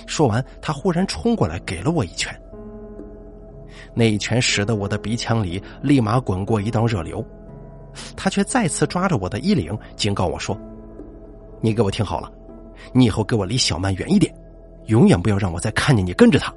[0.07, 2.33] 说完，他忽然冲过来给了我一拳。
[3.93, 7.25] 那一拳使得我的鼻腔里立马滚过一道热流，
[8.15, 10.57] 他却再次抓着我的衣领，警告我说
[11.61, 12.31] ：“你给我听好了，
[12.93, 14.33] 你以后给我离小曼远一点，
[14.89, 16.53] 永远不要让我再看见你跟着他。”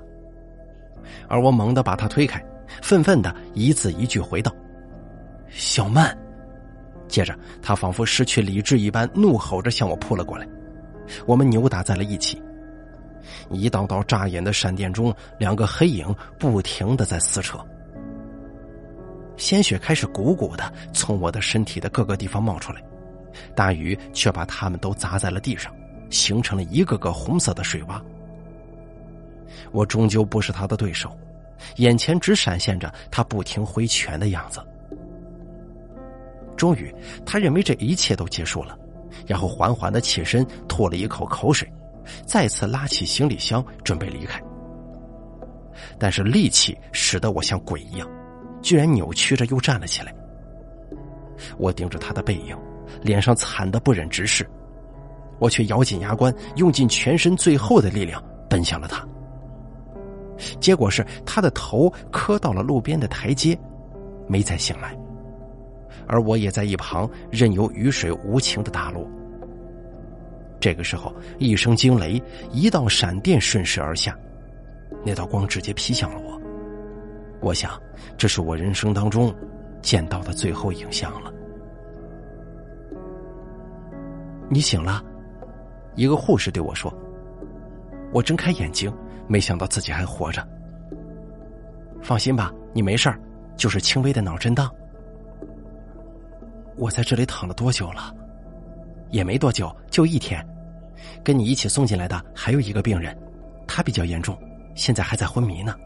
[1.29, 2.45] 而我猛地把他推开，
[2.83, 4.53] 愤愤的一字一句回道
[5.49, 6.17] ：“小曼。”
[7.09, 10.47] 接着，他仿佛失去理智一般，怒吼着向我扑了过来。
[11.27, 12.43] 我们扭打在了一起，
[13.51, 17.59] 一道道扎眼的闪电中，两个黑影不停的在撕扯，
[19.37, 22.83] 鲜血开始鼓鼓的从我的身体的各个地方冒出来，
[23.55, 25.71] 大雨却把它们都砸在了地上，
[26.09, 28.01] 形成了一个个红色的水洼。
[29.71, 31.17] 我终究不是他的对手，
[31.77, 34.61] 眼前只闪现着他不停挥拳的样子。
[36.57, 36.95] 终于，
[37.27, 38.79] 他认为这一切都结束了。
[39.27, 41.71] 然后缓缓的起身，吐了一口口水，
[42.27, 44.43] 再次拉起行李箱准备离开。
[45.99, 48.09] 但是力气使得我像鬼一样，
[48.63, 50.15] 居然扭曲着又站了起来。
[51.59, 52.57] 我盯着他的背影，
[53.03, 54.49] 脸上惨的不忍直视，
[55.39, 59.07] 我却咬紧牙关，用尽全身最后的力量奔向了他。
[60.61, 63.59] 结果是他的头磕到了路边的台阶，
[64.27, 64.97] 没再醒来。
[66.07, 69.09] 而我也在一旁任由雨水无情的打落。
[70.61, 74.17] 这个时候，一声惊雷，一道闪电顺势而下，
[75.05, 76.41] 那道光直接劈向了我。
[77.41, 77.81] 我想，
[78.17, 79.35] 这是我人生当中
[79.81, 81.33] 见到的最后影像了。
[84.49, 85.03] 你醒了，
[85.95, 86.93] 一个护士对我说。
[88.13, 88.93] 我睁开眼睛，
[89.29, 90.47] 没想到自己还活着。
[92.03, 93.21] 放心吧，你没事儿，
[93.57, 94.71] 就是轻微的脑震荡。
[96.77, 98.15] 我在这里躺了多久了？
[99.11, 100.45] 也没多久，就一天。
[101.23, 103.17] 跟你一起送进来的还有一个病人，
[103.67, 104.37] 他比较严重，
[104.75, 105.77] 现在还在昏迷呢。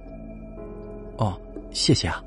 [1.16, 1.38] 哦，
[1.70, 2.22] 谢谢啊。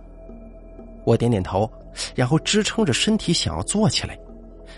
[1.06, 1.72] 我点点头，
[2.16, 4.18] 然后支撑着身体想要坐起来，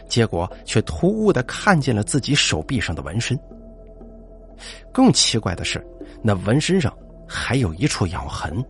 [0.08, 3.38] 结果却突兀的看见了自己手臂上的纹身。
[4.92, 5.86] 更奇怪的是，
[6.22, 6.96] 那纹身上
[7.28, 8.64] 还有一处咬痕。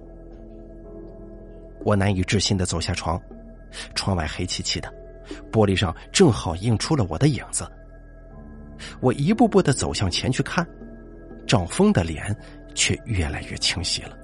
[1.84, 3.20] 我难以置信的走下床，
[3.96, 4.94] 窗外黑漆漆的。
[5.52, 7.66] 玻璃上正好映出了我的影子。
[9.00, 10.68] 我一步步的走向前去看，
[11.48, 12.36] 赵峰的脸
[12.76, 14.18] 却越来越清晰了。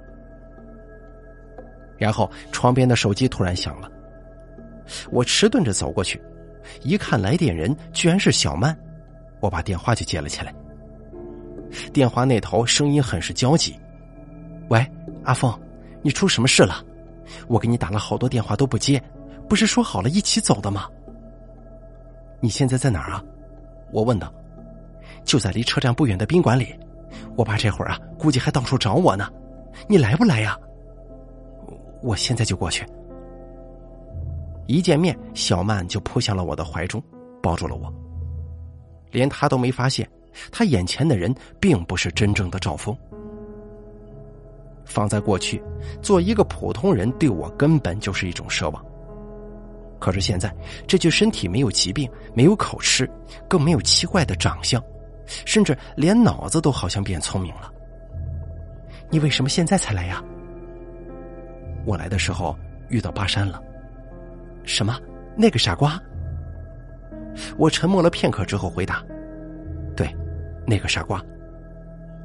[1.96, 3.90] 然后床边的手机突然响了，
[5.10, 6.20] 我迟钝着走过去，
[6.82, 8.76] 一看来电人居然是小曼，
[9.40, 10.54] 我把电话就接了起来。
[11.98, 13.76] 电话那头声音很是焦急
[14.70, 14.86] ：“喂，
[15.24, 15.52] 阿峰，
[16.00, 16.76] 你出什么事了？
[17.48, 19.02] 我给你打了好多电话都不接，
[19.48, 20.88] 不是说好了一起走的吗？”
[22.38, 23.24] 你现在在哪儿啊？
[23.90, 24.32] 我问道。
[25.24, 26.72] 就在离车站不远的宾馆里，
[27.36, 29.28] 我爸这会儿啊，估计还到处找我呢。
[29.88, 30.56] 你来不来呀？
[32.00, 32.86] 我现在就过去。
[34.68, 37.02] 一见面，小曼就扑向了我的怀中，
[37.42, 37.92] 抱住了我。
[39.10, 40.08] 连他都没发现，
[40.50, 42.96] 他眼前的人并不是真正的赵峰。
[44.84, 45.62] 放在过去，
[46.00, 48.84] 做一个普通人对我根本就是一种奢望。
[49.98, 50.54] 可是现在，
[50.86, 53.08] 这具身体没有疾病，没有口吃，
[53.48, 54.82] 更没有奇怪的长相，
[55.26, 57.70] 甚至连脑子都好像变聪明了。
[59.10, 60.22] 你为什么现在才来呀？
[61.84, 62.56] 我来的时候
[62.88, 63.60] 遇到巴山了。
[64.64, 64.98] 什么？
[65.36, 66.00] 那个傻瓜？
[67.56, 69.04] 我沉默了片刻之后回答：“，
[70.68, 71.24] 那个傻瓜。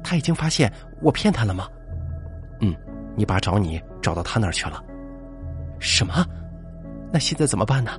[0.02, 1.66] 他已经发现我骗他了吗？
[2.60, 2.76] 嗯，
[3.16, 4.84] 你爸找你找到他那儿去了。
[5.80, 6.24] 什么？
[7.12, 7.98] 那现在怎么办呢？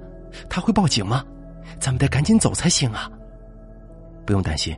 [0.49, 1.25] 他会报警吗？
[1.79, 3.09] 咱们得赶紧走才行啊！
[4.25, 4.77] 不用担心，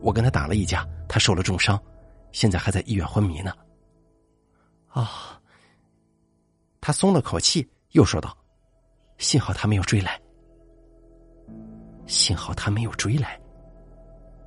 [0.00, 1.80] 我跟他打了一架，他受了重伤，
[2.32, 3.52] 现在还在医院昏迷呢。
[4.88, 5.40] 啊！
[6.80, 8.36] 他松了口气，又说道
[9.18, 10.20] ：“幸好他没有追来。”
[12.06, 13.38] 幸好他没有追来。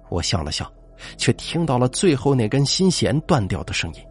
[0.09, 0.71] 我笑了笑，
[1.17, 4.01] 却听到了最后那根心弦断掉的声音。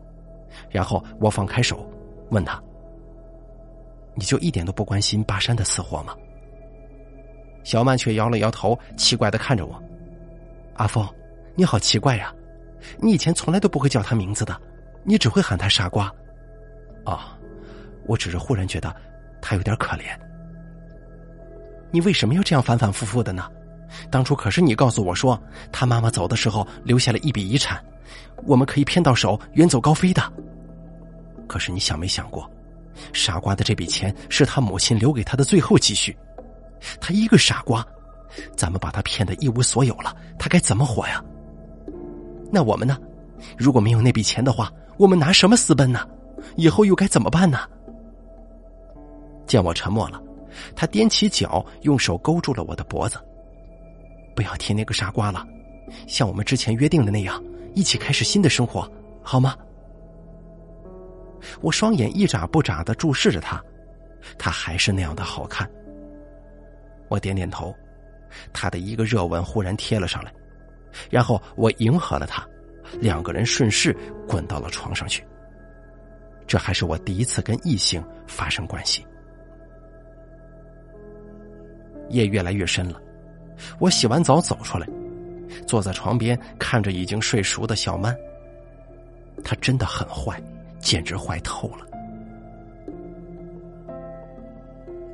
[0.70, 1.88] 然后我放开手，
[2.30, 2.60] 问他
[4.14, 6.14] ：“你就一点都不关心巴山的死活吗？”
[7.64, 9.82] 小曼却摇了摇头，奇怪的看着我
[10.74, 11.06] ：“阿峰，
[11.54, 12.34] 你好奇怪呀！
[12.98, 14.58] 你以前从来都不会叫他名字的，
[15.04, 16.12] 你只会喊他傻瓜。”
[17.04, 17.38] 啊，
[18.06, 18.94] 我只是忽然觉得
[19.40, 20.04] 他有点可怜。
[21.90, 23.50] 你为什么要这样反反复复的呢？
[24.10, 25.40] 当初可是你告诉我说，
[25.72, 27.82] 他妈妈走的时候留下了一笔遗产，
[28.44, 30.22] 我们可以骗到手，远走高飞的。
[31.46, 32.50] 可是你想没想过，
[33.12, 36.16] 傻瓜的这笔钱是他母亲留给他的最后积蓄，
[37.00, 37.86] 他一个傻瓜，
[38.56, 41.22] 咱们把他骗得一无所有了，他该怎么活呀？
[42.50, 42.98] 那我们呢？
[43.56, 46.06] 如果没有那笔钱的话，我们拿什么私奔呢？
[46.56, 47.58] 以后又该怎么办呢？
[49.46, 50.20] 见我沉默了。
[50.74, 53.16] 他踮起脚，用手勾住了我的脖子。
[54.38, 55.44] 不要提那个傻瓜了，
[56.06, 57.42] 像我们之前约定的那样，
[57.74, 58.88] 一起开始新的生活，
[59.20, 59.56] 好吗？
[61.60, 63.60] 我双眼一眨不眨的注视着他，
[64.38, 65.68] 他还是那样的好看。
[67.08, 67.74] 我点点头，
[68.52, 70.32] 他的一个热吻忽然贴了上来，
[71.10, 72.46] 然后我迎合了他，
[73.00, 73.92] 两个人顺势
[74.28, 75.26] 滚到了床上去。
[76.46, 79.04] 这还是我第一次跟异性发生关系。
[82.10, 83.02] 夜越来越深了，
[83.78, 84.86] 我洗完澡走出来，
[85.66, 88.16] 坐在床边看着已经睡熟的小曼。
[89.44, 90.40] 她真的很坏，
[90.80, 91.86] 简直坏透了。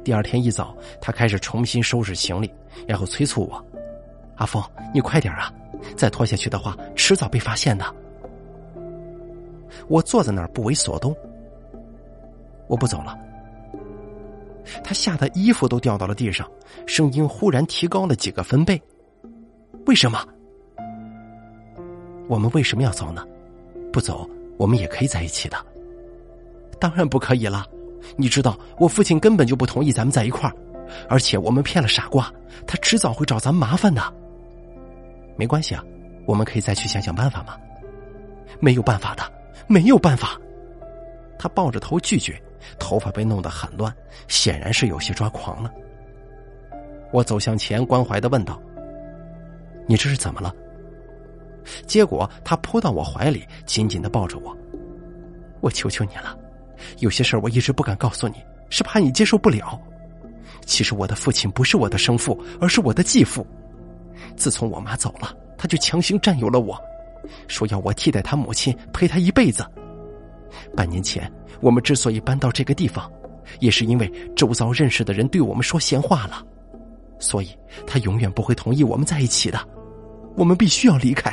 [0.02, 2.52] 第二天一早，他开始重新收拾行李，
[2.86, 3.64] 然后催促我
[4.36, 5.50] ：“阿峰，你快点啊！
[5.96, 7.84] 再拖下去的话，迟早被发现的。”
[9.88, 11.16] 我坐在那儿不为所动。
[12.66, 13.18] 我不走了。
[14.82, 16.48] 他吓得衣服都掉到了地上，
[16.86, 18.80] 声音忽然提高了几个分贝。
[19.86, 20.24] 为什么？
[22.28, 23.26] 我们为什么要走呢？
[23.92, 25.56] 不走，我们也可以在一起的。
[26.80, 27.66] 当然不可以了。
[28.16, 30.54] 你知道，我父亲根本就不同意咱们在一块儿，
[31.08, 32.32] 而且我们骗了傻瓜，
[32.66, 34.02] 他迟早会找咱们麻烦的。
[35.36, 35.82] 没关系啊，
[36.26, 37.56] 我们可以再去想想办法嘛。
[38.60, 39.22] 没有办法的，
[39.66, 40.38] 没有办法。
[41.38, 42.40] 他抱着头拒绝。
[42.78, 43.94] 头发被弄得很乱，
[44.28, 45.72] 显然是有些抓狂了。
[47.12, 48.60] 我走向前，关怀的问道
[49.86, 50.54] ：“你这是怎么了？”
[51.86, 54.56] 结果他扑到我怀里，紧紧的抱着我。
[55.60, 56.36] 我求求你了，
[56.98, 58.36] 有些事我一直不敢告诉你，
[58.68, 59.80] 是怕你接受不了。
[60.66, 63.46] 其实我的父亲不是我的生父，而是我的继父。
[64.36, 66.78] 自从我妈走了，他就强行占有了我，
[67.48, 69.64] 说要我替代他母亲，陪他一辈子。
[70.76, 73.10] 半年前，我们之所以搬到这个地方，
[73.60, 76.44] 也是因为周遭认识的人对我们说闲话了，
[77.18, 79.58] 所以他永远不会同意我们在一起的。
[80.36, 81.32] 我们必须要离开。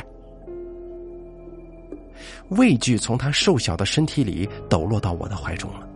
[2.50, 5.88] 畏惧从他瘦小的身体里抖落到我的怀中了，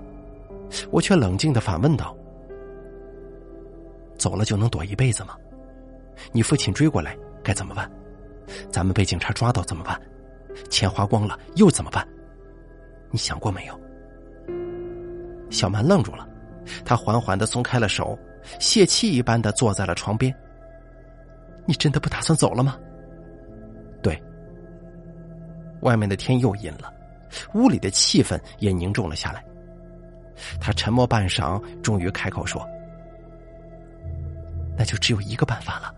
[0.90, 2.16] 我却冷静的反问道
[4.18, 5.36] ：“走了就能躲一辈子吗？
[6.32, 7.90] 你父亲追过来该怎么办？
[8.70, 10.00] 咱们被警察抓到怎么办？
[10.70, 12.06] 钱花光了又怎么办？”
[13.10, 13.80] 你想过没有？
[15.50, 16.28] 小曼愣住了，
[16.84, 18.18] 她缓缓的松开了手，
[18.58, 20.34] 泄气一般的坐在了床边。
[21.64, 22.76] 你真的不打算走了吗？
[24.02, 24.20] 对。
[25.80, 26.92] 外面的天又阴了，
[27.54, 29.44] 屋里的气氛也凝重了下来。
[30.60, 32.66] 他沉默半晌，终于开口说
[34.76, 35.94] ：“那就只有一个办法了。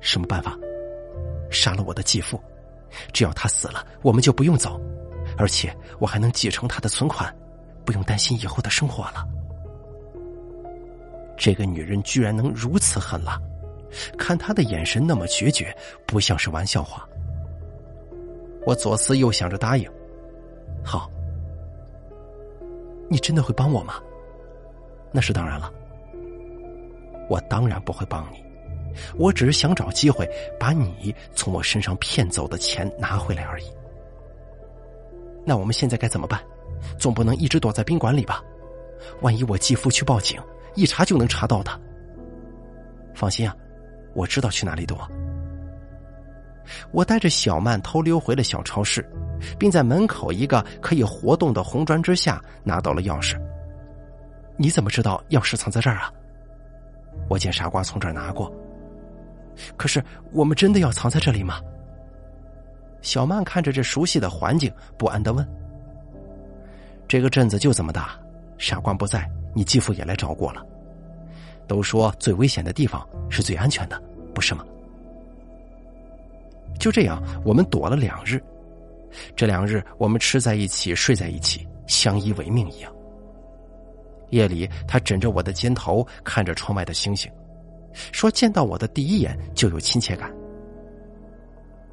[0.00, 0.58] 什么办法？
[1.50, 2.40] 杀了我的继父，
[3.12, 4.80] 只要他死了，我们就不用走。”
[5.40, 7.34] 而且我还能继承他的存款，
[7.82, 9.26] 不用担心以后的生活了。
[11.34, 13.40] 这个女人居然能如此狠辣，
[14.18, 15.74] 看她的眼神那么决绝，
[16.06, 17.08] 不像是玩笑话。
[18.66, 19.90] 我左思右想着答应
[20.84, 21.10] ：“好。”
[23.08, 23.94] 你真的会帮我吗？
[25.10, 25.72] 那是当然了。
[27.30, 28.44] 我当然不会帮你，
[29.16, 30.28] 我只是想找机会
[30.58, 33.79] 把你从我身上骗走的钱拿回来而已。
[35.50, 36.40] 那我们现在该怎么办？
[36.96, 38.40] 总不能一直躲在宾馆里吧？
[39.20, 40.40] 万一我继父去报警，
[40.76, 41.72] 一查就能查到的。
[43.16, 43.56] 放心啊，
[44.14, 44.96] 我知道去哪里躲。
[46.92, 49.04] 我带着小曼偷溜回了小超市，
[49.58, 53.36] 并在门口一个可以活动的红砖之下拿到了钥匙。
[54.56, 56.12] 你怎么知道钥匙藏在这儿啊？
[57.28, 58.48] 我见傻瓜从这儿拿过。
[59.76, 61.60] 可是我们真的要藏在这里吗？
[63.02, 65.46] 小曼看着这熟悉的环境，不安的问
[67.08, 68.18] ：“这个镇子就这么大，
[68.58, 70.64] 傻瓜不在，你继父也来找过了。
[71.66, 74.00] 都说最危险的地方是最安全的，
[74.34, 74.64] 不是吗？”
[76.78, 78.42] 就这样，我们躲了两日。
[79.34, 82.92] 这两日，我们吃在一起，睡在一起，相依为命一样。
[84.30, 87.30] 夜里，他枕着我的肩头，看着窗外的星星，
[88.12, 90.32] 说：“见到我的第一眼就有亲切感。”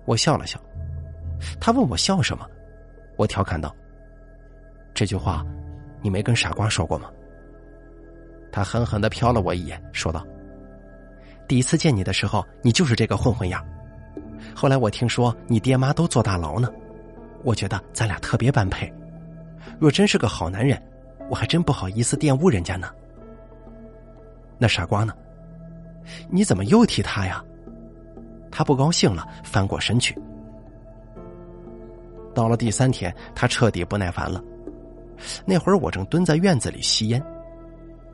[0.05, 0.61] 我笑了笑。
[1.59, 2.45] 他问我笑什么，
[3.15, 3.75] 我调侃道
[4.93, 5.45] ：“这句话，
[6.01, 7.09] 你没跟傻瓜说过吗？”
[8.51, 10.25] 他狠狠的瞟了我一眼，说道
[11.47, 13.63] ：“第一次见你的时候，你就是这个混混样。
[14.55, 16.71] 后来我听说你爹妈都坐大牢呢，
[17.43, 18.91] 我觉得咱俩特别般配。
[19.79, 20.81] 若真是个好男人，
[21.29, 22.89] 我还真不好意思玷污人家呢。
[24.57, 25.13] 那傻瓜呢？
[26.29, 27.43] 你怎么又提他呀？”
[28.49, 30.17] 他不高兴了，翻过身去。
[32.37, 34.39] 到了第三天，他彻底不耐烦了。
[35.43, 37.19] 那会儿我正蹲在院子里吸烟，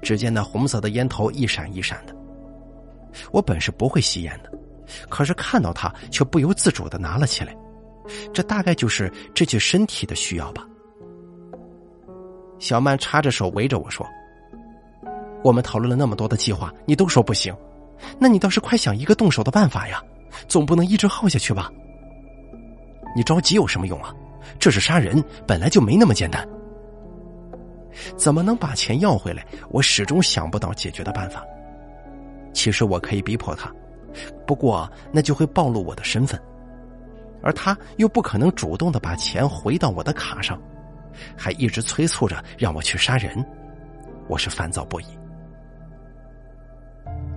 [0.01, 2.15] 只见那红色的烟头一闪一闪的。
[3.33, 4.49] 我本是不会吸烟的，
[5.09, 7.53] 可是看到他，却不由自主的拿了起来。
[8.33, 10.65] 这大概就是这具身体的需要吧。
[12.59, 14.07] 小曼插着手围着我说
[15.43, 17.53] ：“我们讨论了那么多的计划，你都说不行，
[18.17, 20.01] 那你倒是快想一个动手的办法呀！
[20.47, 21.69] 总不能一直耗下去吧？”
[23.15, 24.13] 你着急有什么用啊？
[24.59, 26.47] 这是杀人，本来就没那么简单。
[28.17, 29.45] 怎么能把钱要回来？
[29.69, 31.43] 我始终想不到解决的办法。
[32.53, 33.71] 其实我可以逼迫他，
[34.45, 36.39] 不过那就会暴露我的身份，
[37.41, 40.59] 而他又不可能主动的把钱回到我的卡上，
[41.37, 43.45] 还一直催促着让我去杀人，
[44.27, 45.05] 我是烦躁不已。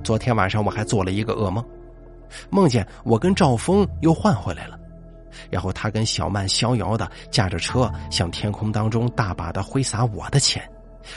[0.03, 1.65] 昨天晚上我还做了一个噩梦，
[2.51, 4.79] 梦见我跟赵峰又换回来了。
[5.51, 10.69] 然后他跟小曼逍遥的驾着车向天空当中大把的挥洒我的钱，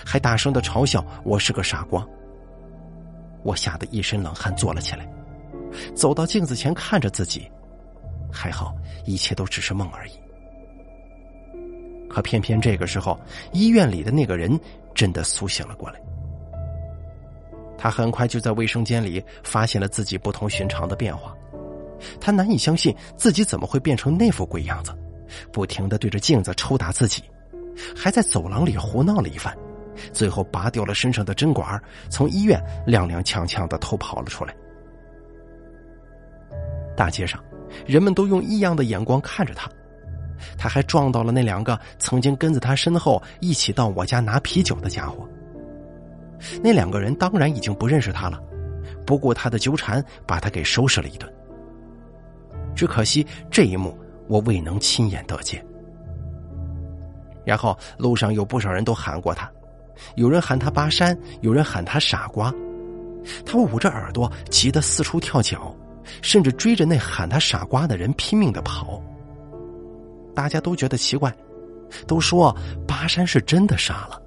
[0.05, 2.05] 还大声的嘲笑我是个傻瓜。
[3.43, 5.07] 我吓得一身冷汗，坐了起来，
[5.95, 7.49] 走到镜子前看着自己，
[8.31, 10.11] 还好一切都只是梦而已。
[12.09, 13.19] 可偏偏这个时候，
[13.53, 14.59] 医院里的那个人
[14.93, 15.99] 真的苏醒了过来。
[17.77, 21.33] 他很快就在卫生间里发现了自己不同寻常的变化。
[22.19, 24.91] 他难以相信自己怎么会变成那副鬼样子，
[25.51, 27.23] 不停的对着镜子抽打自己，
[27.95, 29.55] 还在走廊里胡闹了一番，
[30.11, 34.55] 最后拔掉了身上的针管，从医院踉踉跄跄的偷跑了出来。
[36.95, 37.41] 大街上，
[37.85, 39.69] 人们都用异样的眼光看着他，
[40.57, 45.27] 他还撞到了那两个曾经跟在他身后一起到我家拿啤酒的家伙。
[46.63, 48.41] 那两个人当然已经不认识他了，
[49.05, 51.31] 不顾他的纠缠，把他给收拾了一顿。
[52.75, 53.97] 只可惜这一幕
[54.27, 55.63] 我未能亲眼得见。
[57.45, 59.49] 然后路上有不少人都喊过他，
[60.15, 62.53] 有人喊他巴山，有人喊他傻瓜。
[63.45, 65.75] 他捂着耳朵，急得四处跳脚，
[66.21, 69.01] 甚至追着那喊他傻瓜的人拼命的跑。
[70.35, 71.33] 大家都觉得奇怪，
[72.07, 72.55] 都说
[72.87, 74.21] 巴山是真的傻了。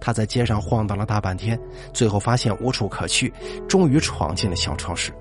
[0.00, 1.58] 他在街上晃荡了大半天，
[1.92, 3.32] 最后发现无处可去，
[3.68, 5.12] 终于闯进了小超市。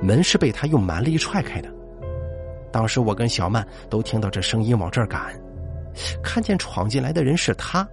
[0.00, 1.68] 门是被他用蛮力踹开的。
[2.70, 5.34] 当时我跟小曼都听到这声音往这儿赶，
[6.22, 7.88] 看见闯进来的人是他，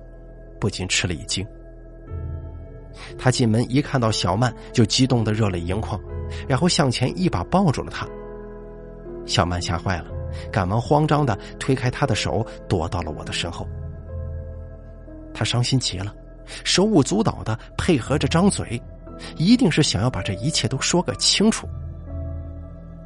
[0.60, 1.46] 不禁吃了一惊。
[3.18, 6.00] 他进门一看到小曼，就激动的热泪盈眶，
[6.48, 8.08] 然后向前一把抱住了她。
[9.26, 10.06] 小曼吓坏了，
[10.52, 13.68] 赶忙慌张的推开他的手，躲到了我的身后。
[15.34, 16.14] 他伤心极了，
[16.64, 18.82] 手舞足蹈的配合着张嘴。
[19.38, 21.68] 一定是想要把这一切都说个清楚。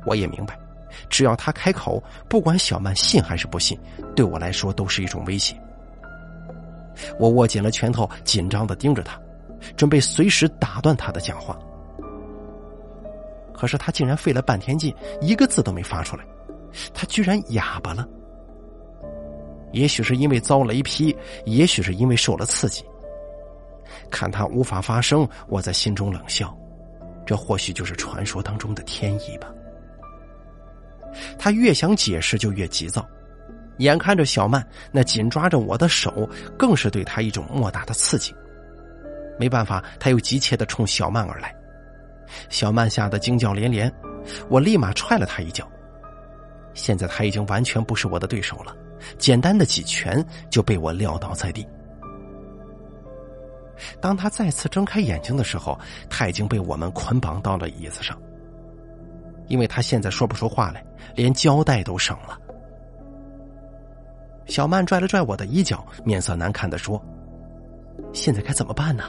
[0.06, 0.58] 我也明白，
[1.10, 3.78] 只要他开口，不管小曼信还是不信，
[4.16, 5.56] 对我来说都是一种威胁。
[7.18, 9.20] 我握紧了拳头，紧张的盯着他，
[9.76, 11.58] 准备随时打断他的讲话。
[13.54, 16.24] 可是他竟然费了半天劲，一个字都没发出来。
[16.94, 18.08] 他居然哑巴了。
[19.72, 22.84] 也许是因为遭雷劈，也许是因为受了刺激。
[24.10, 26.56] 看他无法发声，我在心中冷笑，
[27.26, 29.48] 这或许就是传说当中的天意吧。
[31.38, 33.08] 他越想解释就越急躁，
[33.78, 38.34] 眼看着小曼那紧抓着我的手，更是对他一种莫大的刺激。
[39.40, 41.56] 没办法，他又急切的冲小曼而来，
[42.50, 43.92] 小曼吓得惊叫连连，
[44.50, 45.68] 我立马踹了他一脚。
[46.74, 48.76] 现在他已经完全不是我的对手了，
[49.18, 51.66] 简单的几拳就被我撂倒在地。
[54.02, 55.78] 当他再次睁开眼睛的时候，
[56.10, 58.18] 他已经被我们捆绑到了椅子上，
[59.48, 60.84] 因为他现在说不出话来，
[61.16, 62.38] 连胶带都省了。
[64.46, 67.00] 小曼拽了拽我的衣角，面色难看的说
[68.14, 69.04] ：“现在该怎么办呢？”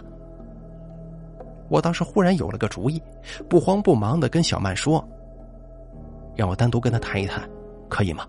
[1.71, 3.03] 我当时忽然有了个主意，
[3.49, 5.03] 不慌不忙的跟小曼说
[6.37, 7.49] ：“让我单独跟他谈一谈，
[7.89, 8.27] 可以吗？”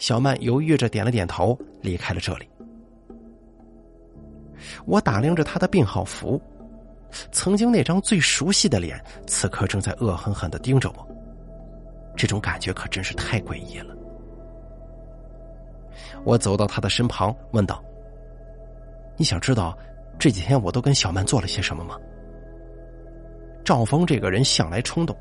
[0.00, 2.49] 小曼犹豫着点了点头，离开了这里。
[4.86, 6.40] 我打量着他的病号服，
[7.32, 11.08] 曾经那张最熟悉的脸，此刻正在恶狠狠的盯着我。
[12.16, 13.94] 这种感觉可真是太诡异了。
[16.24, 17.82] 我走到他的身旁，问道
[19.16, 19.76] ：“你想知道？”
[20.18, 21.96] 这几天我都跟小曼做了些什么吗？
[23.64, 25.16] 赵峰这个人向来冲动，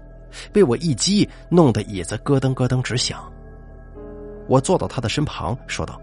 [0.51, 3.31] 被我一击弄得椅子咯噔咯噔直响。
[4.49, 6.01] 我坐到他的身旁，说道：“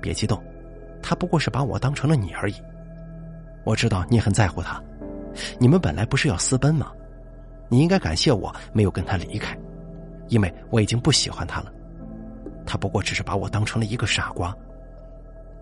[0.00, 0.40] 别激动，
[1.02, 2.54] 他不过是把我当成了你而已。
[3.64, 4.82] 我知道你很在乎他，
[5.58, 6.92] 你们本来不是要私奔吗？
[7.68, 9.58] 你应该感谢我没有跟他离开，
[10.28, 11.72] 因为我已经不喜欢他了。
[12.64, 14.54] 他不过只是把我当成了一个傻瓜，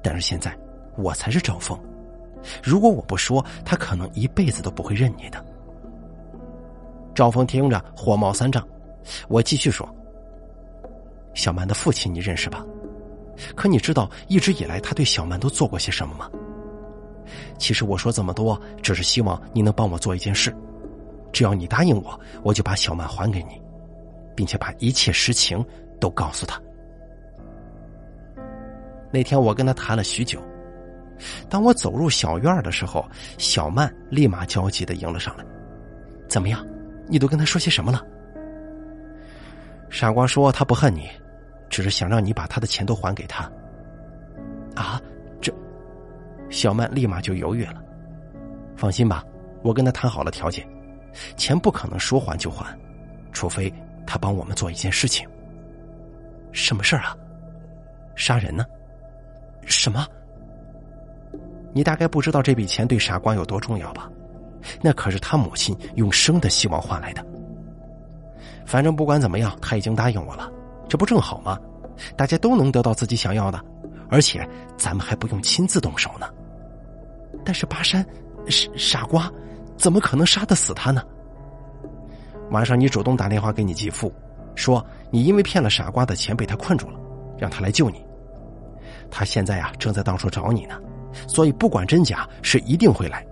[0.02, 0.56] 但是现在
[0.96, 1.78] 我才是赵峰。”
[2.62, 5.42] 如果我不说，他可能一辈子都不会认你的。
[7.14, 8.62] 赵峰听着火冒三丈，
[9.28, 9.88] 我继续说
[11.32, 12.62] ：“小曼的父亲你认识吧？
[13.54, 16.30] 可你知道一直以来他对小曼都做过些什么吗？
[17.58, 20.54] 其实我说这么多，只是希望你能帮我做一件事。
[21.32, 23.60] 只要你答应我，我就把小曼还给你，
[24.36, 25.64] 并且把一切实情
[26.00, 26.60] 都告诉他。”
[29.10, 30.40] 那天我跟他谈了许久。
[31.48, 33.04] 当我走入小院的时候，
[33.38, 35.44] 小曼立马焦急的迎了上来
[36.28, 36.66] ：“怎么样？
[37.08, 38.04] 你都跟他说些什么了？”
[39.88, 41.08] 傻瓜说：“他不恨你，
[41.74, 43.50] 只是想让你把他的钱都还给他。”
[44.76, 45.02] 啊，
[45.40, 45.52] 这……
[46.48, 47.82] 小曼立马就犹豫了。
[48.76, 49.24] 放心吧，
[49.64, 50.64] 我跟他谈好了条件，
[51.36, 52.64] 钱不可能说还就还，
[53.32, 53.72] 除非
[54.06, 55.28] 他帮我们做一件事情。
[56.52, 57.16] 什么事儿啊？
[58.14, 58.64] 杀人呢？
[59.66, 60.06] 什么？
[61.72, 64.08] 你大概不知道这笔钱对傻瓜有多重要吧？
[64.80, 67.26] 那可是他母亲用生的希望换来的。
[68.64, 70.48] 反正不管怎么样，他已经答应我了，
[70.88, 71.58] 这不正好吗？
[72.16, 73.60] 大家都能得到自己想要的，
[74.08, 76.26] 而且咱们还不用亲自动手呢。
[77.44, 78.04] 但是巴山，
[78.48, 79.30] 傻傻瓜，
[79.76, 81.02] 怎么可能杀得死他呢？
[82.50, 84.12] 晚上你主动打电话给你继父，
[84.54, 86.98] 说你因为骗了傻瓜的钱被他困住了，
[87.38, 88.04] 让他来救你。
[89.10, 90.78] 他现在啊正在到处找你呢。
[91.28, 93.24] 所以不管真假，是一定会来。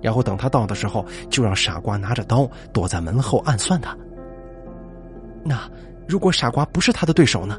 [0.00, 3.94] 然后等他到的时候，就让傻瓜拿着刀躲在门后暗算他。
[5.44, 5.70] 那
[6.08, 7.58] 如果傻瓜不是他的对手呢？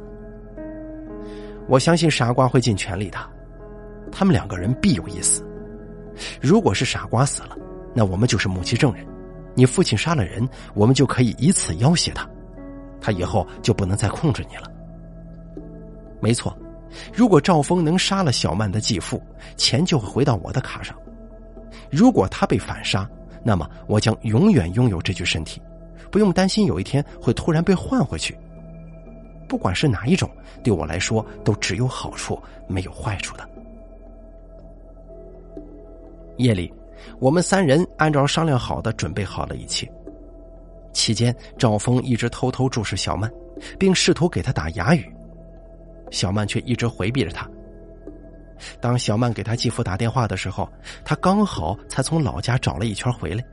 [1.67, 3.17] 我相信傻瓜会尽全力的。
[4.11, 5.45] 他们两个人必有一死。
[6.41, 7.57] 如果是傻瓜死了，
[7.93, 9.05] 那我们就是目击证人。
[9.53, 12.27] 你父亲杀了人，我们就可以以此要挟他，
[13.01, 14.71] 他以后就不能再控制你了。
[16.21, 16.57] 没错。
[17.13, 19.21] 如果赵峰能杀了小曼的继父，
[19.57, 20.95] 钱就会回到我的卡上；
[21.91, 23.07] 如果他被反杀，
[23.43, 25.61] 那么我将永远拥有这具身体，
[26.11, 28.37] 不用担心有一天会突然被换回去。
[29.47, 30.29] 不管是哪一种，
[30.63, 33.47] 对我来说都只有好处，没有坏处的。
[36.37, 36.71] 夜里，
[37.19, 39.89] 我们三人按照商量好的准备好了一切。
[40.91, 43.31] 期间，赵峰一直偷偷注视小曼，
[43.79, 45.09] 并试图给他打哑语。
[46.11, 47.49] 小曼却一直回避着他。
[48.81, 50.67] 当小曼给他继父打电话的时候，
[51.05, 53.43] 他刚好才从老家找了一圈回来。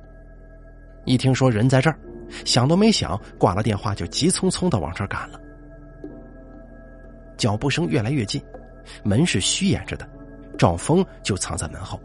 [1.05, 1.99] 一听说人在这儿，
[2.45, 5.41] 想都没想，挂了电话就急匆匆的往这儿赶了。
[7.37, 8.43] 脚步声越来越近，
[9.03, 10.09] 门是虚掩着的，
[10.57, 12.01] 赵峰就藏在门后。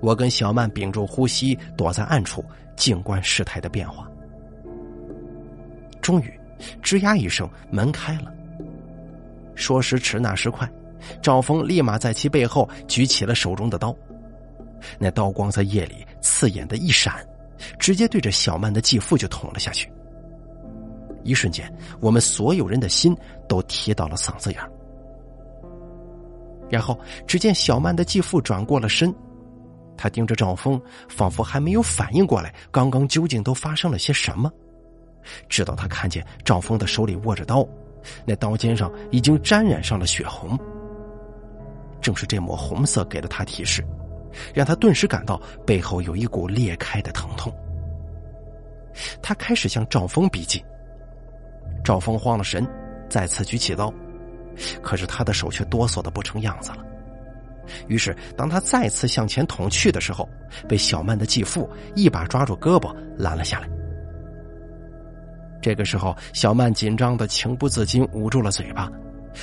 [0.00, 2.44] 我跟小曼屏住呼吸，躲在暗处，
[2.76, 4.08] 静观事态的变化。
[6.00, 6.40] 终于，
[6.82, 8.32] 吱呀一声，门开了。
[9.54, 10.70] 说时迟，那时快，
[11.20, 13.94] 赵峰立马在其背后举起了手中的刀，
[14.98, 17.14] 那刀光在夜里刺眼的一闪，
[17.78, 19.90] 直接对着小曼的继父就捅了下去。
[21.22, 23.16] 一瞬间，我们所有人的心
[23.48, 24.60] 都提到了嗓子眼
[26.70, 29.14] 然后，只见小曼的继父转过了身，
[29.96, 34.50] 他盯着赵峰，仿佛还没有反应过来刚刚究竟都发生了些什么。
[35.48, 37.66] 直到他看见赵峰的手里握着刀。
[38.24, 40.58] 那刀尖上已经沾染上了血红。
[42.00, 43.84] 正是这抹红色给了他提示，
[44.54, 47.52] 让他顿时感到背后有一股裂开的疼痛。
[49.22, 50.62] 他开始向赵峰逼近。
[51.82, 52.66] 赵峰慌了神，
[53.08, 53.92] 再次举起刀，
[54.82, 56.84] 可是他的手却哆嗦的不成样子了。
[57.86, 60.28] 于是，当他再次向前捅去的时候，
[60.68, 63.68] 被小曼的继父一把抓住胳膊拦了下来。
[65.62, 68.90] 这个时候，小曼紧张的情不自禁捂住了嘴巴，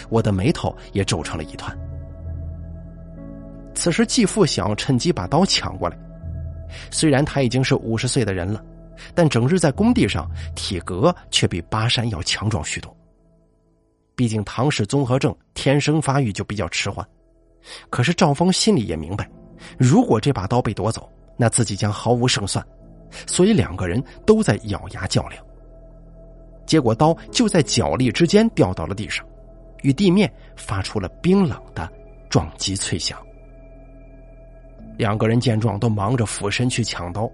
[0.09, 1.75] 我的眉头也皱成了一团。
[3.78, 5.95] 此时，继父想趁机把刀抢过来，
[6.89, 8.59] 虽然他已经是五十岁的人了，
[9.13, 12.91] 但整日在工地上，体格却比巴山要强壮许多。
[14.15, 17.07] 毕竟唐氏综合症天生发育就比较迟缓。
[17.91, 19.30] 可是赵峰心里也明白，
[19.78, 21.07] 如果这把刀被夺走，
[21.38, 22.65] 那自己将毫无胜算，
[23.28, 25.43] 所以两个人都在咬牙较量。
[26.65, 29.23] 结果刀就在脚力之间掉到了地上，
[29.84, 31.88] 与地面发出了冰冷的
[32.28, 33.19] 撞击脆响。
[34.98, 37.30] 两个人见状都忙着俯身去抢刀，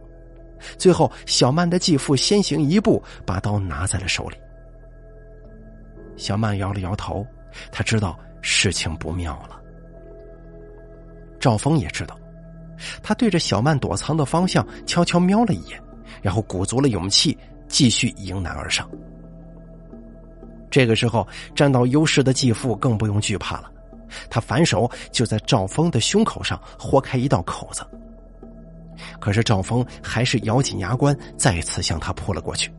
[0.78, 4.38] 最后小曼的继父先行一步把刀拿在了手里。
[6.16, 7.26] 小曼摇了摇头，
[7.72, 9.60] 他知道事情不妙了。
[11.40, 12.18] 赵峰也知道，
[13.02, 15.82] 他对着小曼躲藏的方向悄悄瞄了一眼，
[16.22, 17.38] 然后鼓足了勇气
[17.68, 18.90] 继续迎难而上。
[20.70, 23.72] 这个时候，占到优势的继父更不用惧怕了，
[24.30, 27.86] 他反手就在赵峰的胸口上豁开一道口子。
[29.20, 32.72] 可是赵峰还是咬紧牙关，再次向他扑了过去。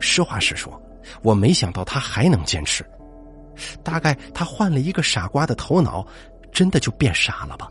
[0.00, 0.80] 实话实说，
[1.22, 2.84] 我没想到他还能坚持，
[3.82, 6.06] 大概他换了一个傻瓜的头脑。
[6.52, 7.66] 真的就变傻了吧？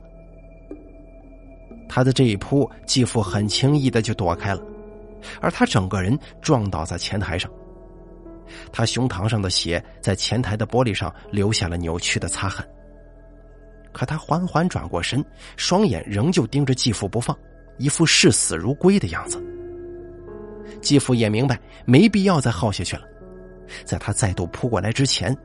[1.88, 4.62] 他的这一扑，继父很轻易的就躲开了，
[5.40, 7.48] 而他整个人撞倒在前台上，
[8.72, 12.68] 他胸膛上的血在前台的玻璃上留下了扭曲的擦痕。
[13.92, 15.24] 可他缓缓转过身，
[15.58, 17.38] 双眼仍旧盯着继父不放，
[17.78, 19.42] 一副视死如归的样子。
[20.82, 23.04] 继父也明白没必要再耗下去了，
[23.84, 25.38] 在他再度扑过来之前，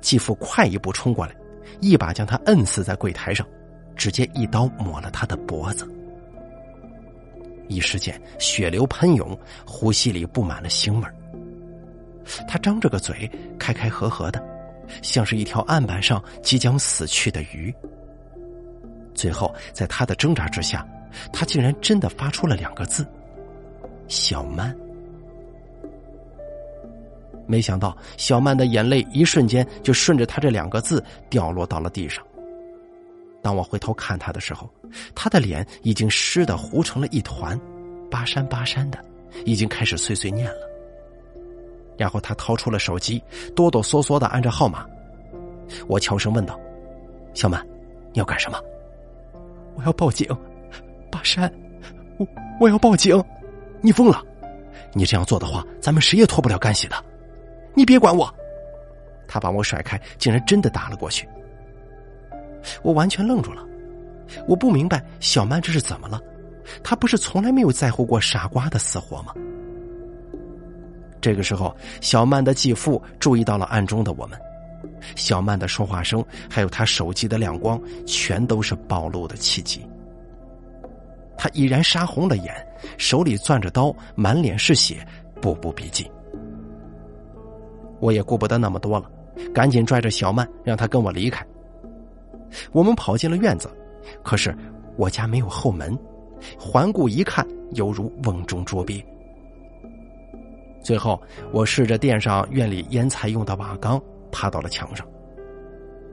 [0.00, 1.34] 继父快一步冲过来。
[1.80, 3.46] 一把将他摁死在柜台上，
[3.96, 5.90] 直接一刀抹了他的脖子。
[7.68, 9.36] 一时间血流喷涌，
[9.66, 11.08] 呼吸里布满了腥味
[12.48, 14.42] 他张着个嘴，开开合合的，
[15.02, 17.74] 像是一条案板上即将死去的鱼。
[19.14, 20.86] 最后，在他的挣扎之下，
[21.32, 23.06] 他竟然真的发出了两个字
[24.08, 24.74] ：“小曼。”
[27.46, 32.24] 没想到，小曼的眼泪一瞬间就顺着他这两个字掉落到了地上。
[33.42, 34.68] 当我回头看他的时候，
[35.14, 37.58] 他的脸已经湿的糊成了一团，
[38.10, 38.98] 巴山巴山的，
[39.44, 40.73] 已经开始碎碎念了。
[41.96, 43.22] 然后他掏出了手机，
[43.54, 44.86] 哆哆嗦嗦的按着号码。
[45.86, 46.58] 我悄声问道
[47.34, 47.64] ：“小曼，
[48.12, 48.58] 你要干什么
[49.76, 50.28] ？”“我要报警，
[51.10, 51.52] 巴山，
[52.18, 52.26] 我
[52.60, 53.22] 我要报警。
[53.80, 54.22] ”“你疯了！
[54.92, 56.96] 你这样做的话，咱们谁也脱不了干系的。”
[57.74, 58.32] 你别管我！
[59.26, 61.28] 他把我甩开，竟然真的打了过去。
[62.82, 63.66] 我完全愣住了，
[64.46, 66.20] 我不明白小曼这是怎么了？
[66.82, 69.34] 她不是从来没有在乎过傻瓜的死活吗？
[71.24, 74.38] 这个时候，小曼的继父注意到了暗中的我们，
[75.16, 79.80] 小曼的说话声，还有他手机的亮光，全都是暴露的契机。
[81.38, 82.54] 他已然杀红了眼，
[82.98, 84.96] 手里攥着刀，满脸是血，
[85.40, 86.06] 步步逼近。
[88.00, 89.10] 我也顾不得那么多了，
[89.54, 91.42] 赶紧拽着小曼，让她跟我离开。
[92.70, 93.70] 我们跑进了院子，
[94.22, 94.54] 可是
[94.98, 95.98] 我家没有后门，
[96.60, 99.02] 环顾一看，犹如瓮中捉鳖。
[100.84, 101.20] 最后，
[101.50, 105.04] 我试着垫上院里腌菜用的瓦缸，爬到了墙上。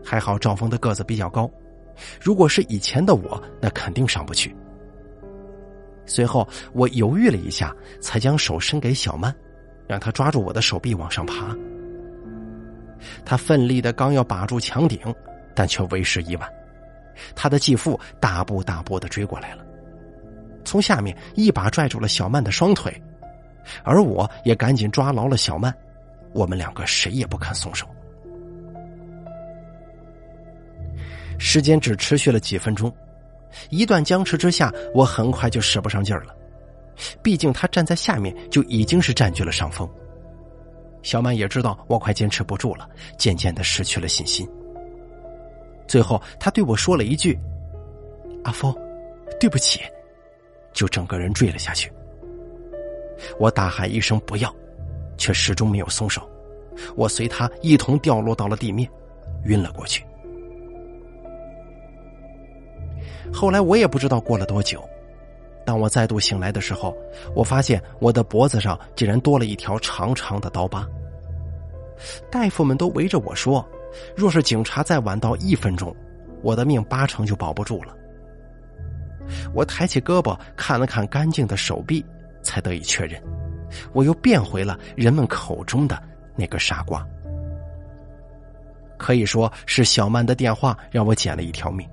[0.03, 1.51] 还好赵峰的个子比较高，
[2.22, 4.55] 如果是以前的我，那肯定上不去。
[6.05, 9.36] 随后，我犹豫了一下，才将手伸给小曼，
[9.88, 11.55] 让她抓住我的手臂往上爬。
[13.26, 14.99] 他奋力的刚要把住墙顶，
[15.53, 16.49] 但却为时已晚。
[17.36, 19.65] 他的继父大步大步的追过来了，
[20.63, 22.91] 从下面一把拽住了小曼的双腿，
[23.84, 25.74] 而我也赶紧抓牢了小曼。
[26.34, 27.86] 我们两个谁也不肯松手。
[31.38, 32.93] 时间只持续了几分钟，
[33.70, 36.36] 一段僵持之下，我很快就使不上劲儿了。
[37.24, 39.89] 毕竟他站在下面就已经是占据了上风。
[41.01, 42.88] 小曼也知道我快坚持不住了，
[43.18, 44.47] 渐渐的失去了信心。
[45.88, 47.38] 最后，他对我说了一句
[48.45, 48.74] ：“阿峰，
[49.39, 49.82] 对不起。”
[50.74, 51.91] 就整个人坠了下去。
[53.39, 54.53] 我大喊一声“不要”，
[55.17, 56.22] 却始终没有松手。
[56.95, 58.89] 我随他一同掉落到了地面，
[59.45, 60.03] 晕了过去。
[63.34, 64.84] 后来我也不知道过了多久，
[65.65, 66.95] 当我再度醒来的时候，
[67.36, 70.88] 我发现我的脖子上竟然多了一条长长的刀疤。
[72.32, 73.65] 大夫们都围着我说
[74.15, 75.95] ：“若是警察再晚到一分钟，
[76.41, 77.95] 我的命八成就保不住了。”
[79.53, 82.03] 我抬起胳膊看了看干净的手臂，
[82.42, 83.22] 才得以确认，
[83.94, 86.02] 我又变回了人们口中的
[86.36, 87.06] 那个傻瓜。
[88.98, 91.88] 可以说是小曼的电话让我捡了一条命。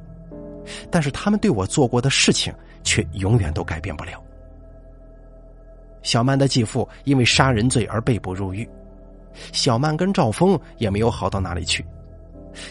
[0.91, 4.23] 但是他们对我做过的事情，却永远都改变不了。
[6.03, 8.69] 小曼的继父因为杀人罪而被捕入狱，
[9.53, 11.85] 小曼跟赵峰也没有好到哪里去，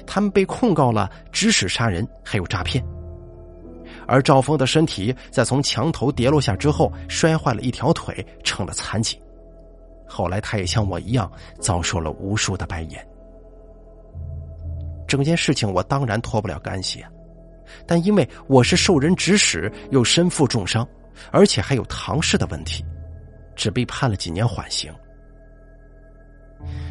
[0.05, 2.85] 他们被控告了指使杀人还有诈骗。
[4.07, 9.19] 而赵峰的身体在从墙头跌落下之后，摔坏了一条腿，成了残疾。
[10.07, 11.29] 后来他也像我一样
[11.59, 13.05] 遭受了无数的白眼。
[15.07, 17.03] 整件事情我当然脱不了干系。
[17.85, 20.87] 但因为我是受人指使，又身负重伤，
[21.31, 22.83] 而且还有唐氏的问题，
[23.57, 24.89] 只被判了几年缓刑。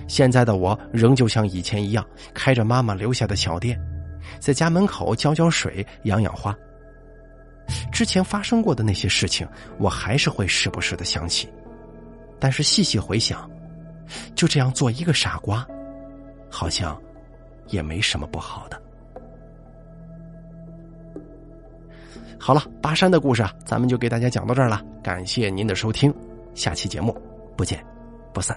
[0.06, 3.80] 现在的我仍旧像以前一样，开着妈妈留下的小店，
[4.38, 6.54] 在家门口浇浇水、养养花。
[7.90, 9.46] 之前发生过的那些事情，
[9.78, 11.48] 我还是会时不时的想起，
[12.38, 13.50] 但是细细回想，
[14.34, 15.66] 就这样做一个傻瓜，
[16.50, 17.00] 好像
[17.68, 18.80] 也没什么不好的。
[22.38, 24.80] 好了，巴山的故事啊，咱们就给大家讲到这儿了。
[25.02, 26.14] 感谢您的收听，
[26.54, 27.16] 下期节目
[27.56, 27.84] 不见
[28.32, 28.56] 不散。